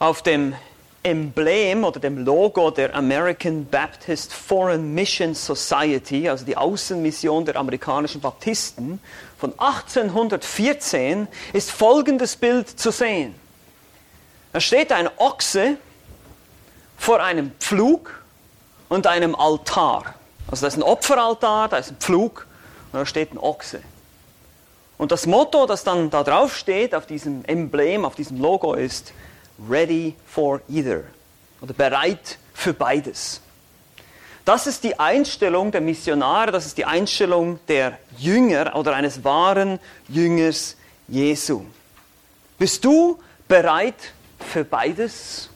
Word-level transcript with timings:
Auf 0.00 0.22
dem 0.22 0.54
Emblem 1.02 1.82
oder 1.82 1.98
dem 1.98 2.24
Logo 2.24 2.70
der 2.70 2.94
American 2.94 3.66
Baptist 3.66 4.32
Foreign 4.32 4.94
Mission 4.94 5.34
Society, 5.34 6.28
also 6.28 6.44
die 6.44 6.56
Außenmission 6.56 7.44
der 7.44 7.56
amerikanischen 7.56 8.20
Baptisten 8.20 9.00
von 9.38 9.52
1814, 9.58 11.26
ist 11.52 11.72
folgendes 11.72 12.36
Bild 12.36 12.68
zu 12.68 12.92
sehen. 12.92 13.34
Da 14.52 14.60
steht 14.60 14.92
ein 14.92 15.08
Ochse 15.16 15.78
vor 16.96 17.20
einem 17.20 17.50
Pflug 17.58 18.22
und 18.88 19.06
einem 19.08 19.34
Altar. 19.34 20.14
Also 20.48 20.62
da 20.62 20.68
ist 20.68 20.76
ein 20.76 20.82
Opferaltar, 20.82 21.68
da 21.68 21.76
ist 21.78 21.90
ein 21.90 21.96
Pflug 21.96 22.46
und 22.92 23.00
da 23.00 23.06
steht 23.06 23.32
ein 23.32 23.38
Ochse. 23.38 23.80
Und 24.96 25.10
das 25.10 25.26
Motto, 25.26 25.66
das 25.66 25.82
dann 25.82 26.10
da 26.10 26.22
drauf 26.22 26.56
steht, 26.56 26.94
auf 26.94 27.06
diesem 27.06 27.44
Emblem, 27.44 28.04
auf 28.04 28.14
diesem 28.14 28.38
Logo 28.40 28.74
ist 28.74 29.12
Ready 29.58 30.14
for 30.26 30.60
either 30.68 31.04
oder 31.60 31.74
bereit 31.74 32.38
für 32.54 32.72
beides. 32.72 33.40
Das 34.44 34.66
ist 34.66 34.82
die 34.84 34.98
Einstellung 34.98 35.72
der 35.72 35.80
Missionare, 35.80 36.52
das 36.52 36.64
ist 36.64 36.78
die 36.78 36.84
Einstellung 36.84 37.60
der 37.68 37.98
Jünger 38.16 38.76
oder 38.76 38.94
eines 38.94 39.22
wahren 39.24 39.78
Jüngers 40.08 40.76
Jesu. 41.06 41.64
Bist 42.58 42.84
du 42.84 43.18
bereit 43.46 44.12
für 44.40 44.64
beides? 44.64 45.50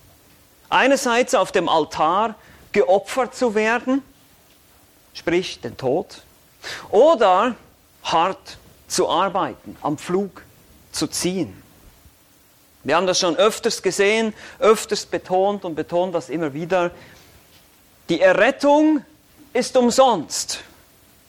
Einerseits 0.69 1.35
auf 1.35 1.53
dem 1.53 1.69
Altar 1.69 2.35
geopfert 2.73 3.35
zu 3.35 3.55
werden, 3.55 4.03
sprich 5.15 5.61
den 5.61 5.77
Tod, 5.77 6.23
oder 6.91 7.55
hart 8.03 8.59
zu 8.89 9.09
arbeiten, 9.09 9.77
am 9.83 9.99
Flug 9.99 10.43
zu 10.93 11.07
ziehen. 11.07 11.63
Wir 12.85 12.97
haben 12.97 13.07
das 13.07 13.21
schon 13.21 13.37
öfters 13.37 13.83
gesehen, 13.83 14.35
öfters 14.59 15.07
betont 15.07 15.65
und 15.65 15.75
betont 15.75 16.15
das 16.15 16.29
immer 16.29 16.53
wieder. 16.53 16.91
Die 18.09 18.21
Errettung 18.21 19.05
ist 19.53 19.77
umsonst. 19.77 20.61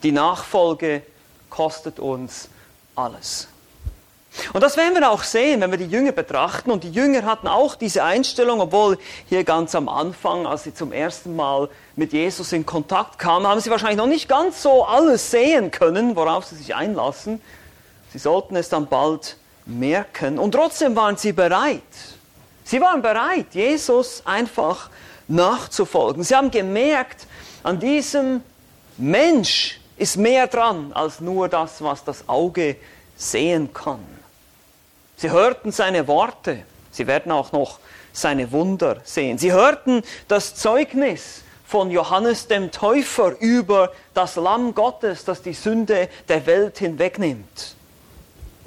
Die 0.02 0.12
Nachfolge 0.12 1.04
kostet 1.50 2.00
uns 2.00 2.50
alles. 2.96 3.48
Und 4.52 4.62
das 4.62 4.78
werden 4.78 4.96
wir 4.96 5.10
auch 5.10 5.22
sehen, 5.22 5.62
wenn 5.62 5.70
wir 5.70 5.78
die 5.78 5.86
Jünger 5.86 6.12
betrachten. 6.12 6.72
Und 6.72 6.84
die 6.84 6.92
Jünger 6.92 7.24
hatten 7.24 7.48
auch 7.48 7.76
diese 7.76 8.04
Einstellung, 8.04 8.62
obwohl 8.62 8.98
hier 9.30 9.44
ganz 9.44 9.76
am 9.76 9.88
Anfang, 9.88 10.48
als 10.48 10.64
sie 10.64 10.74
zum 10.74 10.92
ersten 10.92 11.36
Mal 11.36 11.70
mit 11.96 12.14
Jesus 12.14 12.52
in 12.52 12.66
Kontakt 12.66 13.20
kamen, 13.20 13.46
haben 13.46 13.60
sie 13.60 13.70
wahrscheinlich 13.70 13.98
noch 13.98 14.08
nicht 14.08 14.28
ganz 14.28 14.64
so 14.64 14.86
alles 14.86 15.30
sehen 15.30 15.70
können, 15.70 16.16
worauf 16.16 16.46
sie 16.46 16.56
sich 16.56 16.74
einlassen. 16.74 17.42
Sie 18.12 18.18
sollten 18.18 18.56
es 18.56 18.70
dann 18.70 18.88
bald 18.88 19.38
merken. 19.66 20.40
Und 20.40 20.52
trotzdem 20.52 20.96
waren 20.96 21.18
sie 21.18 21.34
bereit. 21.34 21.82
Sie 22.64 22.80
waren 22.80 23.02
bereit, 23.02 23.48
Jesus 23.52 24.22
einfach 24.26 24.90
nachzufolgen. 25.28 26.24
Sie 26.24 26.36
haben 26.36 26.52
gemerkt, 26.52 27.28
an 27.64 27.80
diesem 27.80 28.42
Mensch 28.98 29.80
ist 29.98 30.18
mehr 30.18 30.48
dran 30.48 30.92
als 30.94 31.20
nur 31.20 31.50
das, 31.50 31.82
was 31.82 32.04
das 32.04 32.28
Auge 32.28 32.76
sehen 33.16 33.74
kann. 33.74 34.04
Sie 35.18 35.32
hörten 35.32 35.72
seine 35.72 36.08
Worte. 36.08 36.64
Sie 36.92 37.08
werden 37.08 37.32
auch 37.32 37.52
noch 37.52 37.80
seine 38.12 38.52
Wunder 38.52 38.98
sehen. 39.04 39.38
Sie 39.38 39.52
hörten 39.52 40.04
das 40.28 40.56
Zeugnis 40.56 41.42
von 41.66 41.90
Johannes 41.90 42.48
dem 42.48 42.72
Täufer 42.72 43.40
über 43.40 43.92
das 44.14 44.36
Lamm 44.36 44.76
Gottes, 44.76 45.26
das 45.26 45.42
die 45.42 45.54
Sünde 45.54 46.10
der 46.28 46.46
Welt 46.46 46.78
hinwegnimmt. 46.78 47.76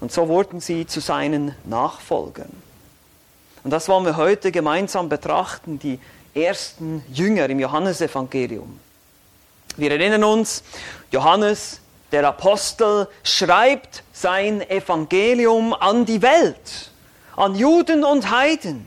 Und 0.00 0.12
so 0.12 0.28
wurden 0.28 0.60
sie 0.60 0.86
zu 0.86 1.00
seinen 1.00 1.54
Nachfolgern. 1.64 2.50
Und 3.64 3.70
das 3.70 3.88
wollen 3.88 4.04
wir 4.04 4.16
heute 4.16 4.52
gemeinsam 4.52 5.08
betrachten, 5.08 5.78
die 5.78 5.98
ersten 6.34 7.02
Jünger 7.12 7.48
im 7.48 7.58
Johannesevangelium. 7.58 8.78
Wir 9.76 9.90
erinnern 9.90 10.24
uns, 10.24 10.62
Johannes, 11.10 11.80
der 12.12 12.26
Apostel, 12.26 13.08
schreibt 13.24 14.04
sein 14.12 14.62
Evangelium 14.70 15.74
an 15.74 16.04
die 16.04 16.22
Welt, 16.22 16.90
an 17.34 17.54
Juden 17.54 18.04
und 18.04 18.30
Heiden. 18.30 18.86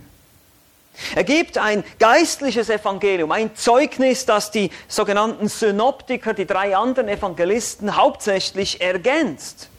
Er 1.16 1.23
gibt 1.23 1.57
ein 1.57 1.83
geistliches 1.97 2.69
Evangelium, 2.69 3.31
ein 3.31 3.56
Zeugnis, 3.56 4.25
das 4.25 4.51
die 4.51 4.69
sogenannten 4.88 5.47
Synoptiker, 5.47 6.33
die 6.33 6.45
drei 6.45 6.75
anderen 6.75 7.07
Evangelisten, 7.07 7.95
hauptsächlich 7.95 8.81
ergänzt. 8.81 9.69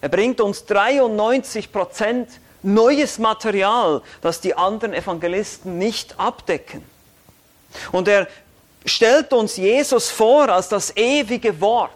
Er 0.00 0.08
bringt 0.08 0.40
uns 0.40 0.64
93 0.66 1.72
Prozent 1.72 2.28
neues 2.62 3.18
Material, 3.18 4.02
das 4.20 4.40
die 4.40 4.54
anderen 4.54 4.92
Evangelisten 4.92 5.78
nicht 5.78 6.18
abdecken. 6.18 6.84
Und 7.92 8.08
er 8.08 8.26
stellt 8.84 9.32
uns 9.32 9.56
Jesus 9.56 10.10
vor 10.10 10.48
als 10.48 10.68
das 10.68 10.96
ewige 10.96 11.60
Wort, 11.60 11.90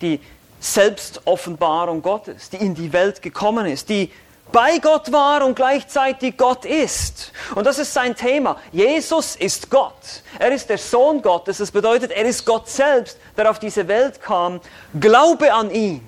die 0.00 0.20
Selbstoffenbarung 0.60 2.02
Gottes, 2.02 2.50
die 2.50 2.56
in 2.56 2.74
die 2.74 2.92
Welt 2.92 3.22
gekommen 3.22 3.66
ist, 3.66 3.88
die 3.88 4.10
bei 4.50 4.78
Gott 4.78 5.12
war 5.12 5.44
und 5.44 5.54
gleichzeitig 5.54 6.36
Gott 6.36 6.64
ist. 6.64 7.32
Und 7.54 7.66
das 7.66 7.78
ist 7.78 7.92
sein 7.92 8.16
Thema. 8.16 8.56
Jesus 8.72 9.36
ist 9.36 9.68
Gott. 9.68 10.22
Er 10.38 10.52
ist 10.52 10.70
der 10.70 10.78
Sohn 10.78 11.20
Gottes. 11.20 11.58
Das 11.58 11.70
bedeutet, 11.70 12.12
er 12.12 12.24
ist 12.24 12.46
Gott 12.46 12.66
selbst, 12.68 13.18
der 13.36 13.50
auf 13.50 13.58
diese 13.58 13.86
Welt 13.88 14.22
kam. 14.22 14.60
Glaube 14.98 15.52
an 15.52 15.70
ihn. 15.70 16.00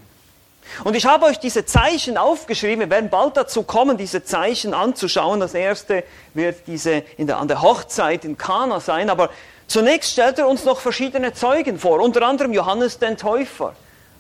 Und 0.85 0.95
ich 0.97 1.07
habe 1.07 1.27
euch 1.27 1.39
diese 1.39 1.65
Zeichen 1.67 2.17
aufgeschrieben. 2.17 2.81
Wir 2.81 2.91
werden 2.91 3.11
bald 3.11 3.37
dazu 3.37 3.63
kommen, 3.63 3.97
diese 3.97 4.25
Zeichen 4.25 4.75
anzuschauen. 4.75 5.41
Das 5.41 5.55
erste 5.55 6.05
wird 6.35 6.67
diese 6.67 7.03
der, 7.19 7.39
an 7.39 7.49
der 7.49 7.63
Hochzeit 7.63 8.25
in 8.25 8.37
Kana 8.37 8.81
sein. 8.81 9.11
Aber 9.11 9.31
zunächst 9.67 10.13
stellt 10.13 10.39
er 10.39 10.49
uns 10.49 10.65
noch 10.65 10.81
verschiedene 10.81 11.33
Zeugen 11.33 11.79
vor. 11.79 12.01
Unter 12.01 12.23
anderem 12.23 12.53
Johannes 12.53 12.99
den 12.99 13.17
Täufer. 13.17 13.75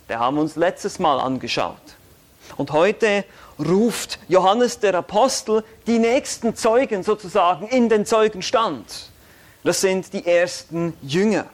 Der 0.08 0.18
haben 0.18 0.36
wir 0.36 0.42
uns 0.42 0.56
letztes 0.56 0.98
Mal 0.98 1.20
angeschaut. 1.20 1.76
Und 2.56 2.72
heute 2.72 3.24
ruft 3.58 4.18
Johannes 4.28 4.80
der 4.80 4.94
Apostel 4.94 5.64
die 5.86 5.98
nächsten 5.98 6.56
Zeugen 6.56 7.02
sozusagen 7.02 7.68
in 7.68 7.88
den 7.88 8.06
Zeugenstand. 8.06 9.10
Das 9.62 9.80
sind 9.80 10.12
die 10.12 10.26
ersten 10.26 10.94
Jünger. 11.02 11.46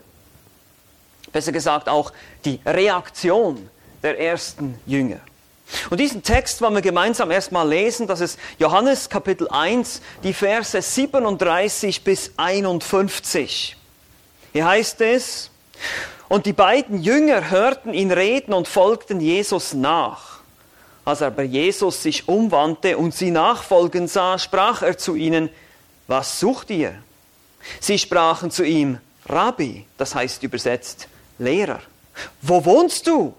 Besser 1.32 1.52
gesagt 1.52 1.88
auch 1.88 2.12
die 2.44 2.60
Reaktion 2.64 3.68
der 4.06 4.20
ersten 4.20 4.78
Jünger. 4.86 5.18
Und 5.90 5.98
diesen 5.98 6.22
Text 6.22 6.60
wollen 6.60 6.74
wir 6.74 6.82
gemeinsam 6.82 7.32
erstmal 7.32 7.68
lesen. 7.68 8.06
Das 8.06 8.20
ist 8.20 8.38
Johannes 8.60 9.08
Kapitel 9.08 9.48
1, 9.48 10.00
die 10.22 10.32
Verse 10.32 10.80
37 10.80 12.04
bis 12.04 12.30
51. 12.36 13.76
Hier 14.52 14.64
heißt 14.64 15.00
es, 15.00 15.50
und 16.28 16.46
die 16.46 16.52
beiden 16.52 17.02
Jünger 17.02 17.50
hörten 17.50 17.92
ihn 17.94 18.12
reden 18.12 18.54
und 18.54 18.68
folgten 18.68 19.20
Jesus 19.20 19.74
nach. 19.74 20.38
Als 21.04 21.20
aber 21.20 21.42
Jesus 21.42 22.00
sich 22.00 22.28
umwandte 22.28 22.96
und 22.96 23.12
sie 23.12 23.32
nachfolgen 23.32 24.06
sah, 24.06 24.38
sprach 24.38 24.82
er 24.82 24.96
zu 24.98 25.16
ihnen, 25.16 25.50
was 26.06 26.38
sucht 26.38 26.70
ihr? 26.70 26.94
Sie 27.80 27.98
sprachen 27.98 28.52
zu 28.52 28.64
ihm, 28.64 28.98
Rabbi, 29.28 29.84
das 29.98 30.14
heißt 30.14 30.44
übersetzt 30.44 31.08
Lehrer, 31.38 31.80
wo 32.40 32.64
wohnst 32.64 33.08
du? 33.08 33.34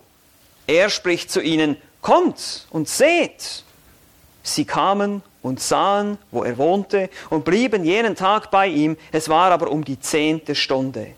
Er 0.67 0.89
spricht 0.89 1.31
zu 1.31 1.41
ihnen, 1.41 1.77
kommt 2.01 2.67
und 2.69 2.89
seht. 2.89 3.63
Sie 4.43 4.65
kamen 4.65 5.23
und 5.41 5.61
sahen, 5.61 6.17
wo 6.31 6.43
er 6.43 6.57
wohnte, 6.57 7.09
und 7.29 7.45
blieben 7.45 7.83
jenen 7.83 8.15
Tag 8.15 8.51
bei 8.51 8.67
ihm. 8.67 8.97
Es 9.11 9.29
war 9.29 9.51
aber 9.51 9.71
um 9.71 9.83
die 9.83 9.99
zehnte 9.99 10.55
Stunde. 10.55 11.15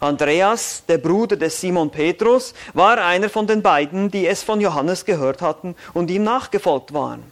Andreas, 0.00 0.82
der 0.88 0.98
Bruder 0.98 1.36
des 1.36 1.60
Simon 1.60 1.90
Petrus, 1.90 2.54
war 2.74 2.98
einer 2.98 3.28
von 3.28 3.46
den 3.46 3.62
beiden, 3.62 4.10
die 4.10 4.26
es 4.26 4.42
von 4.42 4.60
Johannes 4.60 5.04
gehört 5.04 5.40
hatten 5.42 5.76
und 5.94 6.10
ihm 6.10 6.24
nachgefolgt 6.24 6.92
waren. 6.92 7.22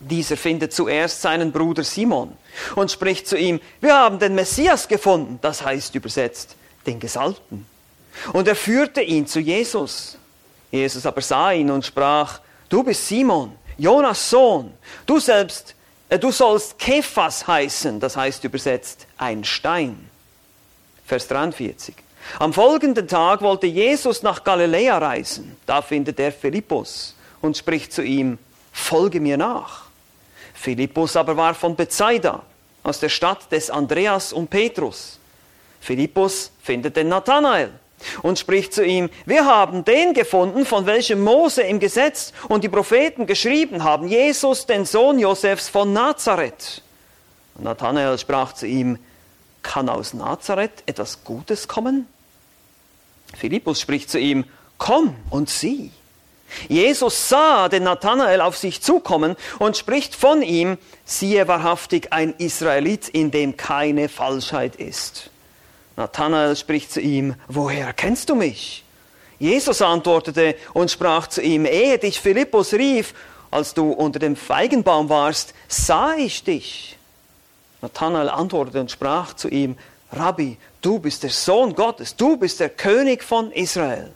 Dieser 0.00 0.36
findet 0.36 0.72
zuerst 0.72 1.22
seinen 1.22 1.52
Bruder 1.52 1.84
Simon 1.84 2.36
und 2.74 2.90
spricht 2.90 3.26
zu 3.26 3.36
ihm, 3.36 3.60
wir 3.80 3.94
haben 3.94 4.18
den 4.18 4.34
Messias 4.34 4.88
gefunden, 4.88 5.38
das 5.42 5.64
heißt 5.64 5.94
übersetzt, 5.94 6.56
den 6.86 7.00
Gesalbten. 7.00 7.66
Und 8.32 8.48
er 8.48 8.56
führte 8.56 9.00
ihn 9.00 9.26
zu 9.26 9.40
Jesus. 9.40 10.18
Jesus 10.70 11.06
aber 11.06 11.20
sah 11.20 11.52
ihn 11.52 11.70
und 11.70 11.84
sprach, 11.84 12.40
du 12.68 12.82
bist 12.82 13.06
Simon, 13.06 13.52
Jonas 13.76 14.30
Sohn, 14.30 14.72
du 15.06 15.18
selbst, 15.18 15.74
äh, 16.08 16.18
du 16.18 16.30
sollst 16.30 16.78
Kephas 16.78 17.46
heißen, 17.46 18.00
das 18.00 18.16
heißt 18.16 18.44
übersetzt 18.44 19.06
ein 19.16 19.44
Stein. 19.44 20.08
Vers 21.06 21.28
43. 21.28 21.94
Am 22.38 22.52
folgenden 22.52 23.08
Tag 23.08 23.40
wollte 23.40 23.66
Jesus 23.66 24.22
nach 24.22 24.44
Galiläa 24.44 24.98
reisen. 24.98 25.56
Da 25.64 25.80
findet 25.80 26.20
er 26.20 26.32
Philippus 26.32 27.14
und 27.40 27.56
spricht 27.56 27.92
zu 27.92 28.02
ihm, 28.02 28.38
folge 28.72 29.20
mir 29.20 29.38
nach. 29.38 29.84
Philippus 30.52 31.16
aber 31.16 31.36
war 31.36 31.54
von 31.54 31.74
Bethsaida, 31.76 32.42
aus 32.82 33.00
der 33.00 33.08
Stadt 33.08 33.50
des 33.50 33.70
Andreas 33.70 34.32
und 34.32 34.50
Petrus. 34.50 35.18
Philippus 35.80 36.50
findet 36.60 36.96
den 36.96 37.08
Nathanael 37.08 37.72
und 38.22 38.38
spricht 38.38 38.72
zu 38.72 38.84
ihm, 38.84 39.10
wir 39.26 39.46
haben 39.46 39.84
den 39.84 40.14
gefunden, 40.14 40.64
von 40.64 40.86
welchem 40.86 41.22
Mose 41.22 41.62
im 41.62 41.80
Gesetz 41.80 42.32
und 42.48 42.64
die 42.64 42.68
Propheten 42.68 43.26
geschrieben 43.26 43.84
haben, 43.84 44.08
Jesus, 44.08 44.66
den 44.66 44.84
Sohn 44.84 45.18
Josefs 45.18 45.68
von 45.68 45.92
Nazareth. 45.92 46.82
Und 47.54 47.64
Nathanael 47.64 48.18
sprach 48.18 48.52
zu 48.52 48.66
ihm, 48.66 48.98
kann 49.62 49.88
aus 49.88 50.14
Nazareth 50.14 50.82
etwas 50.86 51.24
Gutes 51.24 51.68
kommen? 51.68 52.06
Philippus 53.36 53.80
spricht 53.80 54.10
zu 54.10 54.18
ihm, 54.18 54.44
komm 54.78 55.14
und 55.30 55.50
sieh. 55.50 55.90
Jesus 56.68 57.28
sah 57.28 57.68
den 57.68 57.82
Nathanael 57.82 58.40
auf 58.40 58.56
sich 58.56 58.80
zukommen 58.80 59.36
und 59.58 59.76
spricht 59.76 60.14
von 60.14 60.40
ihm, 60.40 60.78
siehe 61.04 61.46
wahrhaftig 61.46 62.12
ein 62.12 62.34
Israelit, 62.38 63.08
in 63.08 63.30
dem 63.30 63.56
keine 63.56 64.08
Falschheit 64.08 64.76
ist. 64.76 65.30
Nathanael 65.98 66.54
spricht 66.54 66.92
zu 66.92 67.00
ihm, 67.00 67.34
woher 67.48 67.92
kennst 67.92 68.30
du 68.30 68.36
mich? 68.36 68.84
Jesus 69.40 69.82
antwortete 69.82 70.54
und 70.72 70.92
sprach 70.92 71.26
zu 71.26 71.42
ihm, 71.42 71.66
ehe 71.66 71.98
dich 71.98 72.20
Philippus 72.20 72.72
rief, 72.72 73.14
als 73.50 73.74
du 73.74 73.90
unter 73.90 74.20
dem 74.20 74.36
Feigenbaum 74.36 75.08
warst, 75.08 75.54
sah 75.66 76.14
ich 76.14 76.44
dich. 76.44 76.96
Nathanael 77.82 78.28
antwortete 78.28 78.80
und 78.80 78.92
sprach 78.92 79.34
zu 79.34 79.48
ihm, 79.48 79.76
Rabbi, 80.12 80.56
du 80.82 81.00
bist 81.00 81.24
der 81.24 81.30
Sohn 81.30 81.74
Gottes, 81.74 82.14
du 82.14 82.36
bist 82.36 82.60
der 82.60 82.70
König 82.70 83.24
von 83.24 83.50
Israel. 83.50 84.12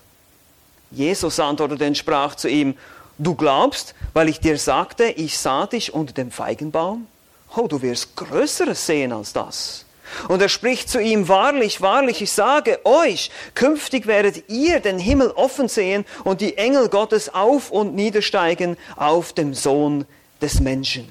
Jesus 0.93 1.41
antwortete 1.41 1.89
und 1.89 1.99
sprach 1.99 2.37
zu 2.37 2.49
ihm, 2.49 2.77
du 3.19 3.35
glaubst, 3.35 3.97
weil 4.13 4.29
ich 4.29 4.39
dir 4.39 4.57
sagte, 4.57 5.07
ich 5.07 5.37
sah 5.37 5.67
dich 5.67 5.93
unter 5.93 6.13
dem 6.13 6.31
Feigenbaum? 6.31 7.09
Oh, 7.57 7.67
du 7.67 7.83
wirst 7.83 8.15
Größeres 8.15 8.87
sehen 8.87 9.13
als 9.13 9.33
das. 9.33 9.85
Und 10.29 10.43
er 10.43 10.49
spricht 10.49 10.89
zu 10.89 11.01
ihm, 11.01 11.29
wahrlich, 11.29 11.81
wahrlich, 11.81 12.23
ich 12.23 12.33
sage 12.33 12.81
euch, 12.85 13.31
künftig 13.55 14.07
werdet 14.07 14.49
ihr 14.49 14.81
den 14.81 14.99
Himmel 14.99 15.31
offen 15.31 15.69
sehen 15.69 16.05
und 16.25 16.41
die 16.41 16.59
Engel 16.59 16.89
Gottes 16.89 17.33
auf 17.33 17.71
und 17.71 17.95
niedersteigen 17.95 18.77
auf 18.97 19.33
dem 19.33 19.55
Sohn 19.55 20.05
des 20.41 20.61
Menschen. 20.61 21.09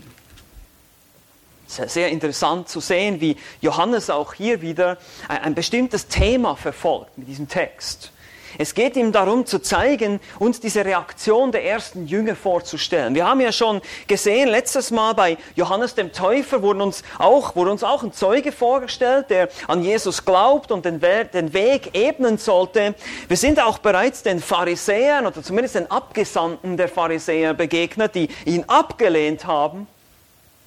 Sehr 1.68 2.10
interessant 2.10 2.68
zu 2.68 2.82
sehen, 2.82 3.22
wie 3.22 3.38
Johannes 3.62 4.10
auch 4.10 4.34
hier 4.34 4.62
wieder 4.62 4.98
ein 5.30 5.56
bestimmtes 5.56 6.08
Thema 6.08 6.58
verfolgt 6.58 7.18
mit 7.18 7.30
diesem 7.30 7.48
Text. 7.48 8.12
Es 8.58 8.74
geht 8.74 8.96
ihm 8.96 9.12
darum 9.12 9.46
zu 9.46 9.60
zeigen, 9.60 10.20
uns 10.40 10.60
diese 10.60 10.86
Reaktion 10.86 11.52
der 11.52 11.66
ersten 11.66 12.08
Jünger 12.08 12.36
vorzustellen. 12.36 13.16
Wir 13.16 13.28
haben 13.28 13.42
ja 13.42 13.52
schon 13.52 13.82
gesehen, 14.08 14.50
letztes 14.50 14.92
Mal 14.92 15.14
bei 15.14 15.38
Johannes 15.56 15.96
dem 15.96 16.12
Täufer 16.12 16.62
wurde 16.62 16.84
uns 16.84 17.04
auch, 17.18 17.56
wurde 17.56 17.72
uns 17.72 17.84
auch 17.84 18.04
ein 18.04 18.14
Zeuge 18.14 18.52
vorgestellt, 18.52 19.30
der 19.30 19.50
an 19.68 19.84
Jesus 19.84 20.26
glaubt 20.26 20.72
und 20.72 20.86
den, 20.86 21.00
den 21.00 21.54
Weg 21.54 21.92
ebnen 21.94 22.38
sollte. 22.38 22.96
Wir 23.28 23.38
sind 23.38 23.62
auch 23.62 23.78
bereits 23.78 24.24
den 24.24 24.40
Pharisäern 24.40 25.26
oder 25.26 25.42
zumindest 25.42 25.76
den 25.76 25.90
Abgesandten 25.90 26.78
der 26.78 26.90
Pharisäer 26.90 27.54
begegnet, 27.54 28.16
die 28.16 28.30
ihn 28.46 28.66
abgelehnt 28.68 29.46
haben 29.46 29.88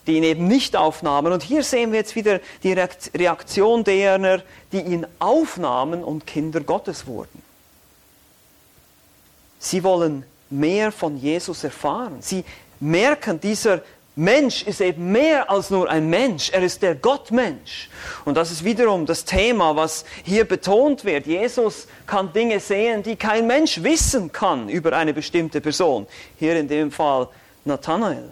die 0.07 0.17
ihn 0.17 0.23
eben 0.23 0.47
nicht 0.47 0.77
aufnahmen. 0.77 1.33
Und 1.33 1.43
hier 1.43 1.63
sehen 1.63 1.93
wir 1.93 2.01
jetzt 2.01 2.17
wieder 2.17 2.41
die 2.63 2.73
Reaktion 2.73 3.85
derer, 3.85 4.43
die 4.73 4.81
ihn 4.81 5.07
aufnahmen 5.19 6.05
und 6.05 6.27
Kinder 6.27 6.61
Gottes 6.61 7.07
wurden. 7.07 7.44
Sie 9.65 9.83
wollen 9.83 10.25
mehr 10.51 10.93
von 10.93 11.17
Jesus 11.17 11.65
erfahren. 11.65 12.19
Sie 12.21 12.45
merken, 12.81 13.41
dieser 13.41 13.81
Mensch 14.15 14.63
ist 14.63 14.83
eben 14.83 15.11
mehr 15.11 15.51
als 15.51 15.71
nur 15.71 15.89
ein 15.89 16.09
Mensch. 16.09 16.51
Er 16.51 16.63
ist 16.63 16.83
der 16.83 16.95
Gottmensch. 16.95 17.89
Und 18.27 18.37
das 18.37 18.51
ist 18.51 18.63
wiederum 18.63 19.07
das 19.07 19.25
Thema, 19.25 19.75
was 19.75 20.05
hier 20.23 20.45
betont 20.45 21.05
wird. 21.05 21.27
Jesus 21.27 21.89
kann 22.07 22.33
Dinge 22.33 22.61
sehen, 22.61 23.03
die 23.03 23.17
kein 23.17 23.47
Mensch 23.47 23.83
wissen 23.83 24.31
kann 24.31 24.69
über 24.69 24.93
eine 24.93 25.15
bestimmte 25.15 25.63
Person. 25.63 26.07
Hier 26.39 26.57
in 26.57 26.69
dem 26.69 26.93
Fall 26.93 27.29
Nathanael. 27.65 28.31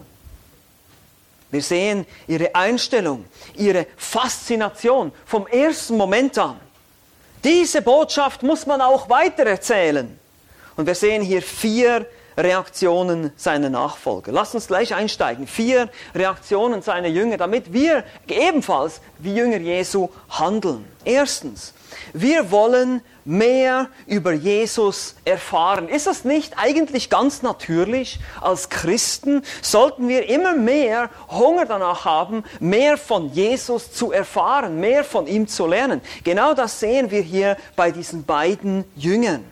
Wir 1.51 1.63
sehen 1.63 2.07
ihre 2.29 2.55
Einstellung, 2.55 3.25
ihre 3.55 3.87
Faszination 3.97 5.13
vom 5.25 5.47
ersten 5.47 5.97
Moment 5.97 6.39
an. 6.39 6.61
Diese 7.43 7.81
Botschaft 7.83 8.43
muss 8.43 8.67
man 8.67 8.83
auch 8.83 9.09
weitererzählen. 9.09 10.19
Und 10.77 10.87
wir 10.87 10.95
sehen 10.95 11.23
hier 11.23 11.43
vier 11.43 12.07
Reaktionen 12.37 13.33
seiner 13.37 13.71
Nachfolger. 13.71 14.33
Lass 14.33 14.55
uns 14.55 14.67
gleich 14.67 14.95
einsteigen. 14.95 15.47
Vier 15.47 15.89
Reaktionen 16.15 16.83
seiner 16.83 17.09
Jünger, 17.09 17.37
damit 17.37 17.73
wir 17.73 18.05
ebenfalls 18.27 19.01
wie 19.19 19.35
Jünger 19.35 19.59
Jesu 19.59 20.09
handeln. 20.31 20.85
Erstens, 21.05 21.75
wir 22.13 22.51
wollen 22.51 23.03
mehr 23.25 23.89
über 24.07 24.33
Jesus 24.33 25.15
erfahren. 25.25 25.89
Ist 25.89 26.07
das 26.07 26.25
nicht 26.25 26.55
eigentlich 26.57 27.11
ganz 27.11 27.43
natürlich? 27.43 28.19
Als 28.41 28.69
Christen 28.69 29.43
sollten 29.61 30.09
wir 30.09 30.29
immer 30.29 30.55
mehr 30.55 31.11
Hunger 31.31 31.67
danach 31.67 32.05
haben, 32.05 32.45
mehr 32.61 32.97
von 32.97 33.33
Jesus 33.33 33.93
zu 33.93 34.11
erfahren, 34.11 34.81
mehr 34.81 35.05
von 35.05 35.27
ihm 35.27 35.47
zu 35.47 35.67
lernen. 35.67 36.01
Genau 36.25 36.55
das 36.55 36.81
sehen 36.81 37.11
wir 37.11 37.21
hier 37.21 37.57
bei 37.77 37.91
diesen 37.91 38.25
beiden 38.25 38.85
Jüngern 38.97 39.45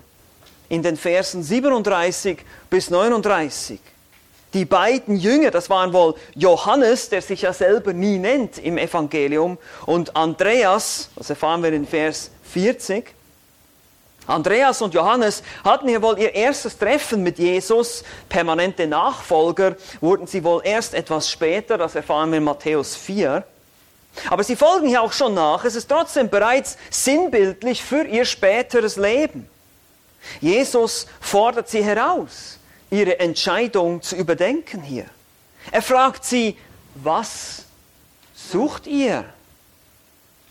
in 0.71 0.83
den 0.83 0.97
Versen 0.97 1.43
37 1.43 2.39
bis 2.71 2.89
39. 2.89 3.79
Die 4.55 4.65
beiden 4.65 5.17
Jünger, 5.17 5.51
das 5.51 5.69
waren 5.69 5.93
wohl 5.93 6.15
Johannes, 6.35 7.09
der 7.11 7.21
sich 7.23 7.43
ja 7.43 7.53
selber 7.53 7.93
nie 7.93 8.19
nennt 8.19 8.59
im 8.59 8.79
Evangelium, 8.79 9.59
und 9.85 10.17
Andreas, 10.17 11.11
das 11.17 11.31
erfahren 11.31 11.63
wir 11.63 11.73
in 11.73 11.87
Vers 11.87 12.31
40. 12.53 13.15
Andreas 14.27 14.81
und 14.81 14.95
Johannes 14.95 15.43
hatten 15.65 15.89
hier 15.89 16.03
wohl 16.03 16.19
ihr 16.19 16.35
erstes 16.35 16.79
Treffen 16.79 17.23
mit 17.23 17.39
Jesus, 17.39 18.05
permanente 18.29 18.87
Nachfolger, 18.87 19.77
wurden 20.01 20.27
sie 20.27 20.43
wohl 20.45 20.63
erst 20.65 20.95
etwas 20.95 21.31
später, 21.31 21.79
das 21.79 21.95
erfahren 21.95 22.31
wir 22.31 22.39
in 22.39 22.45
Matthäus 22.45 22.97
4. 22.97 23.45
Aber 24.29 24.45
sie 24.45 24.57
folgen 24.57 24.89
hier 24.89 25.03
auch 25.03 25.13
schon 25.13 25.35
nach, 25.35 25.65
es 25.65 25.75
ist 25.75 25.89
trotzdem 25.89 26.29
bereits 26.29 26.77
sinnbildlich 26.91 27.83
für 27.83 28.05
ihr 28.05 28.25
späteres 28.25 28.97
Leben. 28.97 29.49
Jesus 30.41 31.07
fordert 31.21 31.69
sie 31.69 31.83
heraus, 31.83 32.59
ihre 32.91 33.19
Entscheidung 33.19 34.03
zu 34.03 34.17
überdenken 34.17 34.83
hier. 34.83 35.07
Er 35.71 35.83
fragt 35.83 36.25
sie, 36.25 36.57
was 36.95 37.65
sucht 38.35 38.87
ihr? 38.87 39.25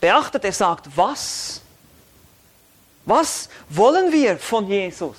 Beachtet, 0.00 0.44
er 0.44 0.52
sagt, 0.52 0.88
was? 0.96 1.60
Was 3.04 3.48
wollen 3.68 4.12
wir 4.12 4.38
von 4.38 4.68
Jesus? 4.68 5.16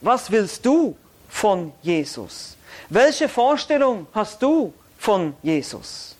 Was 0.00 0.30
willst 0.30 0.64
du 0.64 0.96
von 1.28 1.72
Jesus? 1.82 2.56
Welche 2.88 3.28
Vorstellung 3.28 4.06
hast 4.12 4.40
du 4.42 4.72
von 4.98 5.34
Jesus? 5.42 6.16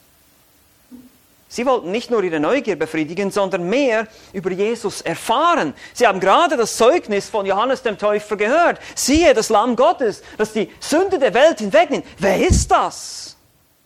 Sie 1.51 1.65
wollten 1.65 1.91
nicht 1.91 2.11
nur 2.11 2.23
ihre 2.23 2.39
Neugier 2.39 2.77
befriedigen, 2.77 3.31
sondern 3.31 3.69
mehr 3.69 4.07
über 4.35 4.51
Jesus 4.51 5.01
erfahren. 5.01 5.73
Sie 5.95 6.07
haben 6.07 6.21
gerade 6.21 6.59
das 6.59 6.77
Zeugnis 6.77 7.31
von 7.31 7.47
Johannes 7.47 7.83
dem 7.83 7.97
Täufer 7.97 8.37
gehört. 8.37 8.79
Siehe, 8.95 9.33
das 9.33 9.49
Lamm 9.49 9.75
Gottes, 9.75 10.23
das 10.37 10.53
die 10.53 10.71
Sünde 10.79 11.19
der 11.19 11.33
Welt 11.33 11.59
hinwegnimmt. 11.59 12.05
Wer 12.19 12.47
ist 12.47 12.71
das? 12.71 13.37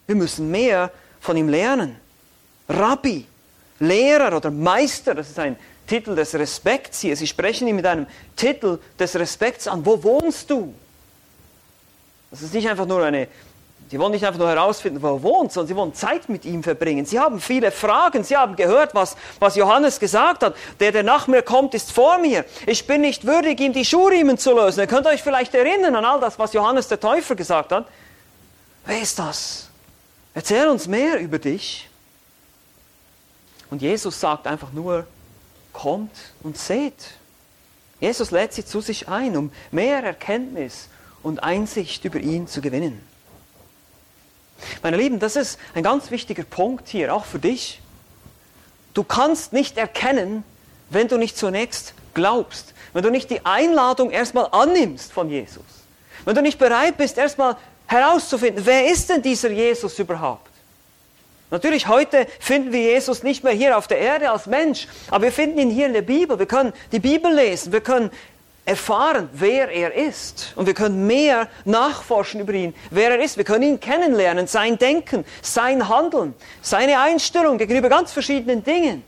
Wir 0.09 0.17
müssen 0.17 0.51
mehr 0.51 0.91
von 1.21 1.37
ihm 1.37 1.49
lernen. 1.49 1.97
Rabbi, 2.69 3.27
Lehrer 3.79 4.37
oder 4.37 4.51
Meister, 4.51 5.15
das 5.15 5.31
ist 5.31 5.39
ein 5.39 5.57
Titel 5.87 6.17
des 6.17 6.35
Respekts 6.35 7.01
hier. 7.01 7.17
Sie 7.17 7.29
sprechen 7.29 7.69
ihn 7.69 7.77
mit 7.77 7.87
einem 7.87 8.07
Titel 8.35 8.79
des 8.99 9.15
Respekts 9.15 9.69
an. 9.69 9.87
Wo 9.87 10.03
wohnst 10.03 10.51
du? 10.51 10.75
Das 12.31 12.43
ist 12.43 12.55
nicht 12.55 12.69
einfach 12.69 12.87
nur 12.87 13.05
eine 13.05 13.29
Sie 13.91 13.99
wollen 13.99 14.13
nicht 14.13 14.25
einfach 14.25 14.39
nur 14.39 14.49
herausfinden, 14.49 15.03
wo 15.03 15.09
er 15.09 15.23
wohnt, 15.23 15.53
sondern 15.53 15.69
sie 15.69 15.77
wollen 15.77 15.95
Zeit 15.95 16.29
mit 16.31 16.47
ihm 16.47 16.63
verbringen. 16.63 17.05
Sie 17.05 17.21
haben 17.21 17.41
viele 17.41 17.71
Fragen. 17.71 18.25
Sie 18.25 18.37
haben 18.37 18.57
gehört, 18.57 18.95
was, 18.95 19.17
was 19.39 19.55
Johannes 19.55 20.01
gesagt 20.01 20.43
hat. 20.43 20.57
Der, 20.81 20.93
der 20.93 21.03
nach 21.03 21.27
mir 21.27 21.43
kommt, 21.43 21.75
ist 21.75 21.93
vor 21.93 22.19
mir. 22.19 22.47
Ich 22.67 22.87
bin 22.87 23.03
nicht 23.03 23.27
würdig, 23.27 23.61
ihm 23.61 23.75
die 23.75 23.85
Schuhriemen 23.85 24.39
zu 24.39 24.55
lösen. 24.55 24.81
Ihr 24.81 24.87
könnt 24.87 25.07
euch 25.07 25.23
vielleicht 25.23 25.55
erinnern 25.55 25.95
an 25.95 26.07
all 26.07 26.21
das, 26.21 26.39
was 26.39 26.55
Johannes 26.55 26.89
der 26.89 27.01
Täufer 27.01 27.35
gesagt 27.35 27.73
hat. 27.73 27.87
Wer 28.87 29.03
ist 29.03 29.19
das? 29.19 29.69
Erzähl 30.33 30.69
uns 30.69 30.89
mehr 30.89 31.21
über 31.21 31.39
dich. 31.39 31.89
Und 33.71 33.83
Jesus 33.83 34.19
sagt 34.21 34.47
einfach 34.47 34.73
nur, 34.73 35.07
kommt 35.73 36.17
und 36.43 36.57
seht. 36.57 37.15
Jesus 38.01 38.31
lädt 38.31 38.53
sie 38.53 38.65
zu 38.65 38.81
sich 38.81 39.09
ein, 39.09 39.37
um 39.37 39.53
mehr 39.71 40.03
Erkenntnis 40.03 40.89
und 41.23 41.43
Einsicht 41.43 42.05
über 42.05 42.19
ihn 42.19 42.47
zu 42.47 42.61
gewinnen. 42.61 43.12
Meine 44.83 44.97
Lieben, 44.97 45.19
das 45.19 45.37
ist 45.37 45.59
ein 45.75 45.83
ganz 45.83 46.11
wichtiger 46.11 46.45
Punkt 46.45 46.89
hier, 46.89 47.15
auch 47.15 47.25
für 47.25 47.39
dich. 47.39 47.81
Du 48.95 49.05
kannst 49.05 49.53
nicht 49.53 49.79
erkennen, 49.79 50.45
wenn 50.91 51.09
du 51.09 51.17
nicht 51.17 51.37
zunächst 51.37 51.95
glaubst, 52.15 52.75
wenn 52.93 53.03
du 53.03 53.11
nicht 53.11 53.31
die 53.31 53.45
Einladung 53.45 54.11
erstmal 54.11 54.49
annimmst 54.53 55.13
von 55.13 55.31
Jesus, 55.31 55.65
wenn 56.25 56.35
du 56.35 56.43
nicht 56.43 56.59
bereit 56.59 56.97
bist, 56.99 57.17
erstmal 57.17 57.57
herauszufinden, 57.87 58.65
wer 58.67 58.91
ist 58.91 59.09
denn 59.09 59.23
dieser 59.23 59.51
Jesus 59.51 59.99
überhaupt? 59.99 60.51
Natürlich, 61.51 61.87
heute 61.87 62.27
finden 62.41 62.73
wir 62.73 62.81
Jesus 62.81 63.23
nicht 63.23 63.45
mehr 63.45 63.53
hier 63.53 63.77
auf 63.77 63.87
der 63.87 63.99
Erde 63.99 64.31
als 64.31 64.47
Mensch, 64.47 64.89
aber 65.11 65.25
wir 65.25 65.33
finden 65.33 65.59
ihn 65.59 65.71
hier 65.71 65.85
in 65.85 65.93
der 65.93 66.01
Bibel. 66.01 66.39
Wir 66.39 66.47
können 66.47 66.73
die 66.93 66.99
Bibel 66.99 67.31
lesen, 67.31 67.73
wir 67.73 67.83
können 67.83 68.11
erfahren, 68.65 69.29
wer 69.33 69.71
er 69.71 69.93
ist. 69.95 70.53
Und 70.55 70.67
wir 70.67 70.75
können 70.75 71.07
mehr 71.07 71.49
nachforschen 71.65 72.41
über 72.41 72.53
ihn, 72.53 72.75
wer 72.91 73.11
er 73.11 73.23
ist. 73.23 73.37
Wir 73.37 73.45
können 73.45 73.65
ihn 73.65 73.81
kennenlernen, 73.81 74.47
sein 74.47 74.79
Denken, 74.79 75.25
sein 75.41 75.89
Handeln, 75.89 76.35
seine 76.61 77.01
Einstellung 77.01 77.59
gegenüber 77.59 77.89
ganz 77.89 78.13
verschiedenen 78.13 78.63
Dingen. 78.63 79.05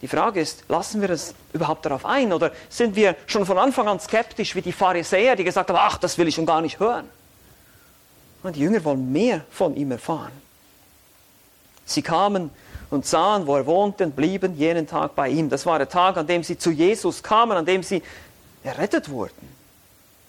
Die 0.00 0.08
Frage 0.08 0.40
ist, 0.40 0.64
lassen 0.68 1.00
wir 1.00 1.08
das 1.08 1.34
überhaupt 1.52 1.86
darauf 1.86 2.04
ein 2.04 2.32
oder 2.32 2.50
sind 2.68 2.96
wir 2.96 3.14
schon 3.26 3.46
von 3.46 3.56
Anfang 3.56 3.86
an 3.86 4.00
skeptisch 4.00 4.54
wie 4.56 4.62
die 4.62 4.72
Pharisäer, 4.72 5.36
die 5.36 5.44
gesagt 5.44 5.70
haben, 5.70 5.78
ach, 5.80 5.98
das 5.98 6.18
will 6.18 6.26
ich 6.26 6.34
schon 6.34 6.46
gar 6.46 6.60
nicht 6.60 6.80
hören. 6.80 7.08
Und 8.42 8.56
die 8.56 8.60
Jünger 8.60 8.82
wollen 8.84 9.12
mehr 9.12 9.44
von 9.50 9.76
ihm 9.76 9.92
erfahren. 9.92 10.32
Sie 11.84 12.02
kamen 12.02 12.50
und 12.92 13.06
sahen, 13.06 13.46
wo 13.46 13.56
er 13.56 13.66
wohnte 13.66 14.04
und 14.04 14.14
blieben 14.14 14.54
jenen 14.56 14.86
Tag 14.86 15.14
bei 15.14 15.28
ihm. 15.30 15.48
Das 15.48 15.64
war 15.64 15.78
der 15.78 15.88
Tag, 15.88 16.16
an 16.18 16.26
dem 16.26 16.44
sie 16.44 16.58
zu 16.58 16.70
Jesus 16.70 17.22
kamen, 17.22 17.56
an 17.56 17.64
dem 17.64 17.82
sie 17.82 18.02
errettet 18.62 19.08
wurden. 19.08 19.50